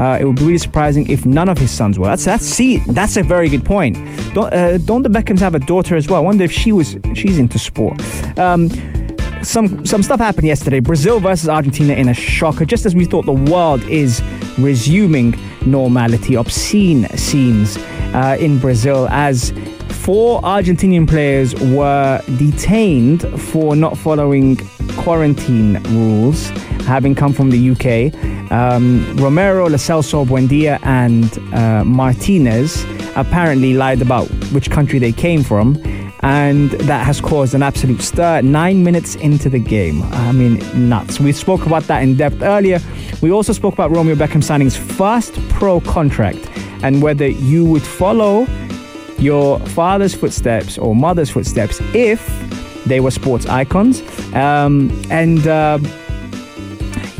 Uh, 0.00 0.16
it 0.18 0.24
would 0.24 0.36
be 0.36 0.44
really 0.44 0.56
surprising 0.56 1.06
if 1.10 1.26
none 1.26 1.46
of 1.50 1.58
his 1.58 1.70
sons 1.70 1.98
were. 1.98 2.06
That's 2.06 2.24
that's 2.24 2.46
see 2.46 2.78
that's 2.88 3.18
a 3.18 3.22
very 3.22 3.50
good 3.50 3.66
point. 3.66 3.96
Don't 4.32 4.50
uh, 4.50 4.78
don't 4.78 5.02
the 5.02 5.10
Beckhams 5.10 5.40
have 5.40 5.54
a 5.54 5.58
daughter 5.58 5.94
as 5.94 6.08
well? 6.08 6.22
I 6.22 6.24
wonder 6.24 6.42
if 6.42 6.50
she 6.50 6.72
was 6.72 6.96
she's 7.14 7.38
into 7.38 7.58
sport. 7.58 8.00
Um, 8.38 8.70
some 9.42 9.84
some 9.84 10.02
stuff 10.02 10.18
happened 10.18 10.46
yesterday. 10.46 10.80
Brazil 10.80 11.20
versus 11.20 11.50
Argentina 11.50 11.92
in 11.92 12.08
a 12.08 12.14
shocker. 12.14 12.64
Just 12.64 12.86
as 12.86 12.94
we 12.94 13.04
thought 13.04 13.26
the 13.26 13.32
world 13.52 13.82
is 13.84 14.22
resuming 14.58 15.38
normality, 15.66 16.34
obscene 16.34 17.06
scenes 17.18 17.76
uh, 18.14 18.38
in 18.40 18.58
Brazil 18.58 19.06
as 19.10 19.52
four 19.90 20.40
Argentinian 20.40 21.06
players 21.06 21.54
were 21.60 22.22
detained 22.38 23.22
for 23.38 23.76
not 23.76 23.98
following 23.98 24.56
quarantine 24.96 25.82
rules, 25.90 26.48
having 26.86 27.14
come 27.14 27.34
from 27.34 27.50
the 27.50 27.70
UK. 27.70 28.14
Um, 28.50 29.16
Romero, 29.16 29.68
Lo 29.68 29.76
Celso, 29.76 30.24
Buendia, 30.24 30.78
and 30.82 31.38
uh, 31.54 31.84
Martinez 31.84 32.84
apparently 33.16 33.74
lied 33.74 34.02
about 34.02 34.28
which 34.52 34.70
country 34.70 34.98
they 34.98 35.12
came 35.12 35.42
from. 35.42 35.80
And 36.22 36.72
that 36.72 37.06
has 37.06 37.20
caused 37.20 37.54
an 37.54 37.62
absolute 37.62 38.02
stir 38.02 38.42
nine 38.42 38.84
minutes 38.84 39.14
into 39.16 39.48
the 39.48 39.58
game. 39.58 40.02
I 40.12 40.32
mean, 40.32 40.58
nuts. 40.88 41.18
We 41.18 41.32
spoke 41.32 41.64
about 41.64 41.84
that 41.84 42.02
in 42.02 42.16
depth 42.16 42.42
earlier. 42.42 42.78
We 43.22 43.32
also 43.32 43.54
spoke 43.54 43.72
about 43.72 43.90
Romeo 43.90 44.14
Beckham 44.14 44.44
signing 44.44 44.66
his 44.66 44.76
first 44.76 45.32
pro 45.48 45.80
contract 45.80 46.46
and 46.82 47.02
whether 47.02 47.26
you 47.26 47.64
would 47.64 47.82
follow 47.82 48.46
your 49.18 49.60
father's 49.60 50.14
footsteps 50.14 50.76
or 50.78 50.94
mother's 50.94 51.30
footsteps 51.30 51.80
if 51.94 52.26
they 52.86 53.00
were 53.00 53.10
sports 53.10 53.46
icons. 53.46 54.02
Um, 54.34 54.90
and 55.10 55.46
uh, 55.46 55.78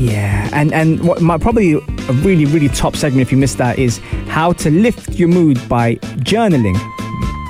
yeah, 0.01 0.49
and 0.55 0.73
and 0.73 1.07
what 1.07 1.21
my, 1.21 1.37
probably 1.37 1.75
a 1.75 2.13
really 2.25 2.47
really 2.47 2.69
top 2.69 2.97
segment 2.97 3.21
if 3.21 3.31
you 3.31 3.37
missed 3.37 3.59
that 3.59 3.79
is 3.79 3.99
how 4.29 4.53
to 4.55 4.71
lift 4.71 5.11
your 5.19 5.29
mood 5.29 5.61
by 5.69 5.97
journaling. 6.25 6.79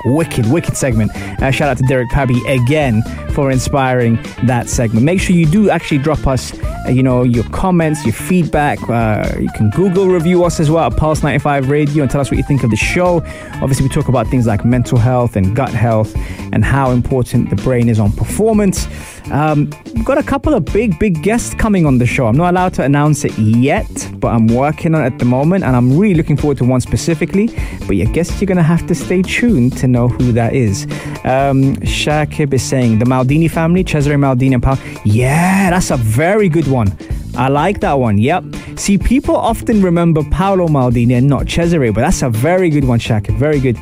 Wicked, 0.06 0.46
wicked 0.46 0.78
segment. 0.78 1.14
Uh, 1.14 1.50
shout 1.50 1.68
out 1.68 1.76
to 1.76 1.84
Derek 1.86 2.08
Pabi 2.08 2.40
again 2.48 3.02
for 3.34 3.50
inspiring 3.50 4.16
that 4.44 4.68
segment. 4.68 5.04
Make 5.04 5.20
sure 5.20 5.36
you 5.36 5.44
do 5.44 5.68
actually 5.68 5.98
drop 5.98 6.26
us, 6.26 6.58
uh, 6.58 6.88
you 6.88 7.02
know, 7.02 7.22
your 7.22 7.44
comments, 7.50 8.02
your 8.06 8.14
feedback. 8.14 8.78
Uh, 8.88 9.30
you 9.38 9.50
can 9.54 9.68
Google 9.70 10.06
review 10.06 10.42
us 10.42 10.58
as 10.58 10.70
well 10.70 10.90
at 10.90 10.96
Pulse 10.96 11.22
95 11.22 11.68
Radio 11.68 12.02
and 12.02 12.10
tell 12.10 12.22
us 12.22 12.30
what 12.30 12.38
you 12.38 12.42
think 12.42 12.64
of 12.64 12.70
the 12.70 12.76
show. 12.76 13.18
Obviously, 13.60 13.86
we 13.86 13.90
talk 13.90 14.08
about 14.08 14.26
things 14.28 14.46
like 14.46 14.64
mental 14.64 14.96
health 14.96 15.36
and 15.36 15.54
gut 15.54 15.74
health 15.74 16.16
and 16.52 16.64
how 16.64 16.90
important 16.90 17.50
the 17.50 17.56
brain 17.56 17.88
is 17.88 17.98
on 17.98 18.12
performance. 18.12 18.86
Um, 19.30 19.70
we've 19.94 20.04
got 20.04 20.18
a 20.18 20.22
couple 20.22 20.54
of 20.54 20.64
big, 20.64 20.98
big 20.98 21.22
guests 21.22 21.54
coming 21.54 21.86
on 21.86 21.98
the 21.98 22.06
show. 22.06 22.26
I'm 22.26 22.36
not 22.36 22.50
allowed 22.50 22.74
to 22.74 22.82
announce 22.82 23.24
it 23.24 23.36
yet, 23.38 23.88
but 24.14 24.28
I'm 24.28 24.46
working 24.48 24.94
on 24.94 25.02
it 25.02 25.06
at 25.06 25.18
the 25.18 25.24
moment, 25.24 25.64
and 25.64 25.76
I'm 25.76 25.96
really 25.96 26.14
looking 26.14 26.36
forward 26.36 26.58
to 26.58 26.64
one 26.64 26.80
specifically. 26.80 27.46
But 27.86 27.96
I 27.96 28.04
guess 28.12 28.40
you're 28.40 28.46
going 28.46 28.56
to 28.56 28.62
have 28.62 28.86
to 28.88 28.94
stay 28.94 29.22
tuned 29.22 29.76
to 29.78 29.86
know 29.86 30.08
who 30.08 30.32
that 30.32 30.54
is. 30.54 30.84
Um, 31.24 31.76
Shakib 31.76 32.52
is 32.52 32.62
saying 32.62 32.98
the 32.98 33.04
Maldini 33.04 33.50
family, 33.50 33.84
Cesare 33.84 34.16
Maldini 34.16 34.54
and 34.54 34.62
Paolo. 34.62 34.78
Yeah, 35.04 35.70
that's 35.70 35.90
a 35.90 35.96
very 35.96 36.48
good 36.48 36.66
one. 36.66 36.96
I 37.36 37.48
like 37.48 37.80
that 37.80 37.94
one. 37.94 38.18
Yep. 38.18 38.44
See, 38.76 38.98
people 38.98 39.36
often 39.36 39.82
remember 39.82 40.24
Paolo 40.24 40.66
Maldini 40.66 41.16
and 41.16 41.28
not 41.28 41.46
Cesare, 41.46 41.92
but 41.92 42.00
that's 42.00 42.22
a 42.22 42.30
very 42.30 42.70
good 42.70 42.84
one, 42.84 42.98
Shakib. 42.98 43.38
Very 43.38 43.60
good. 43.60 43.78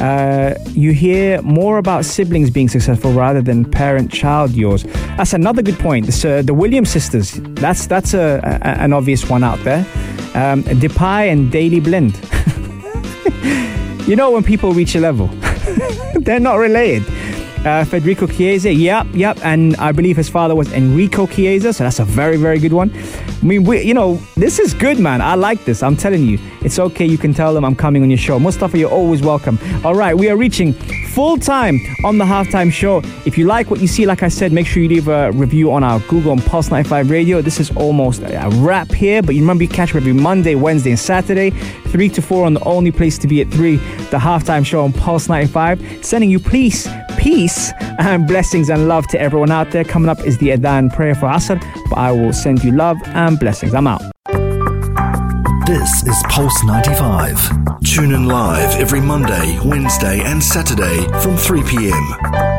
Uh, 0.00 0.54
you 0.68 0.92
hear 0.92 1.42
more 1.42 1.76
about 1.76 2.06
siblings 2.06 2.48
being 2.50 2.68
successful 2.68 3.12
rather 3.12 3.42
than 3.42 3.70
parent-child 3.70 4.52
yours. 4.52 4.84
That's 5.16 5.34
another 5.34 5.60
good 5.60 5.78
point. 5.78 6.08
Uh, 6.24 6.40
the 6.40 6.54
Williams 6.54 6.90
sisters. 6.90 7.32
That's 7.60 7.86
that's 7.86 8.14
a, 8.14 8.40
a, 8.42 8.66
an 8.80 8.92
obvious 8.94 9.28
one 9.28 9.44
out 9.44 9.62
there. 9.62 9.80
Um, 10.34 10.62
Depay 10.64 11.30
and 11.30 11.52
Daley 11.52 11.80
Blind. 11.80 12.14
you 14.08 14.16
know 14.16 14.30
when 14.30 14.42
people 14.42 14.72
reach 14.72 14.94
a 14.94 15.00
level, 15.00 15.26
they're 16.20 16.40
not 16.40 16.54
related. 16.54 17.02
Uh, 17.64 17.84
Federico 17.84 18.26
Chiesa, 18.26 18.72
yep, 18.72 19.06
yep, 19.12 19.38
and 19.44 19.76
I 19.76 19.92
believe 19.92 20.16
his 20.16 20.30
father 20.30 20.54
was 20.54 20.72
Enrico 20.72 21.26
Chiesa, 21.26 21.74
so 21.74 21.84
that's 21.84 21.98
a 21.98 22.06
very, 22.06 22.38
very 22.38 22.58
good 22.58 22.72
one. 22.72 22.90
I 22.94 23.44
mean, 23.44 23.64
we, 23.64 23.82
you 23.82 23.92
know, 23.92 24.16
this 24.36 24.58
is 24.58 24.72
good, 24.72 24.98
man. 24.98 25.20
I 25.20 25.34
like 25.34 25.64
this. 25.66 25.82
I'm 25.82 25.96
telling 25.96 26.24
you, 26.24 26.38
it's 26.62 26.78
okay. 26.78 27.04
You 27.04 27.18
can 27.18 27.34
tell 27.34 27.52
them 27.52 27.64
I'm 27.64 27.76
coming 27.76 28.02
on 28.02 28.10
your 28.10 28.18
show. 28.18 28.38
Mustafa, 28.38 28.78
you're 28.78 28.90
always 28.90 29.22
welcome. 29.22 29.58
All 29.84 29.94
right, 29.94 30.16
we 30.16 30.30
are 30.30 30.36
reaching 30.36 30.74
full 31.10 31.36
time 31.38 31.78
on 32.04 32.18
the 32.18 32.24
halftime 32.24 32.70
show. 32.72 33.02
If 33.26 33.36
you 33.36 33.46
like 33.46 33.70
what 33.70 33.80
you 33.80 33.86
see, 33.86 34.06
like 34.06 34.22
I 34.22 34.28
said, 34.28 34.52
make 34.52 34.66
sure 34.66 34.82
you 34.82 34.88
leave 34.88 35.08
a 35.08 35.32
review 35.32 35.72
on 35.72 35.82
our 35.82 36.00
Google 36.00 36.32
and 36.32 36.44
Pulse 36.44 36.70
95 36.70 37.10
Radio. 37.10 37.42
This 37.42 37.58
is 37.60 37.74
almost 37.76 38.22
a 38.22 38.48
wrap 38.54 38.90
here, 38.92 39.22
but 39.22 39.34
you 39.34 39.40
remember 39.40 39.64
you 39.64 39.68
catch 39.70 39.94
every 39.94 40.12
Monday, 40.12 40.54
Wednesday, 40.54 40.90
and 40.90 40.98
Saturday, 40.98 41.50
3 41.50 42.08
to 42.10 42.22
4 42.22 42.46
on 42.46 42.54
the 42.54 42.64
only 42.64 42.90
place 42.90 43.18
to 43.18 43.26
be 43.26 43.40
at 43.40 43.48
3, 43.48 43.76
the 43.76 44.18
halftime 44.18 44.64
show 44.64 44.84
on 44.84 44.92
Pulse 44.92 45.28
95. 45.28 46.04
Sending 46.04 46.30
you 46.30 46.38
peace, 46.38 46.86
peace, 47.18 47.49
peace, 47.50 47.72
and 47.98 48.26
blessings 48.26 48.70
and 48.70 48.88
love 48.88 49.06
to 49.08 49.20
everyone 49.20 49.50
out 49.50 49.70
there. 49.70 49.84
Coming 49.84 50.08
up 50.08 50.20
is 50.20 50.38
the 50.38 50.48
Adhan 50.48 50.94
prayer 50.94 51.14
for 51.14 51.26
Asr, 51.26 51.60
but 51.88 51.98
I 51.98 52.12
will 52.12 52.32
send 52.32 52.62
you 52.64 52.72
love 52.72 52.96
and 53.06 53.38
blessings. 53.38 53.74
I'm 53.74 53.86
out. 53.86 54.02
This 55.66 56.02
is 56.06 56.20
Pulse 56.28 56.64
95. 56.64 57.82
Tune 57.84 58.12
in 58.12 58.26
live 58.26 58.80
every 58.80 59.00
Monday, 59.00 59.58
Wednesday, 59.64 60.20
and 60.20 60.42
Saturday 60.42 61.06
from 61.20 61.36
3 61.36 61.62
p.m. 61.62 62.49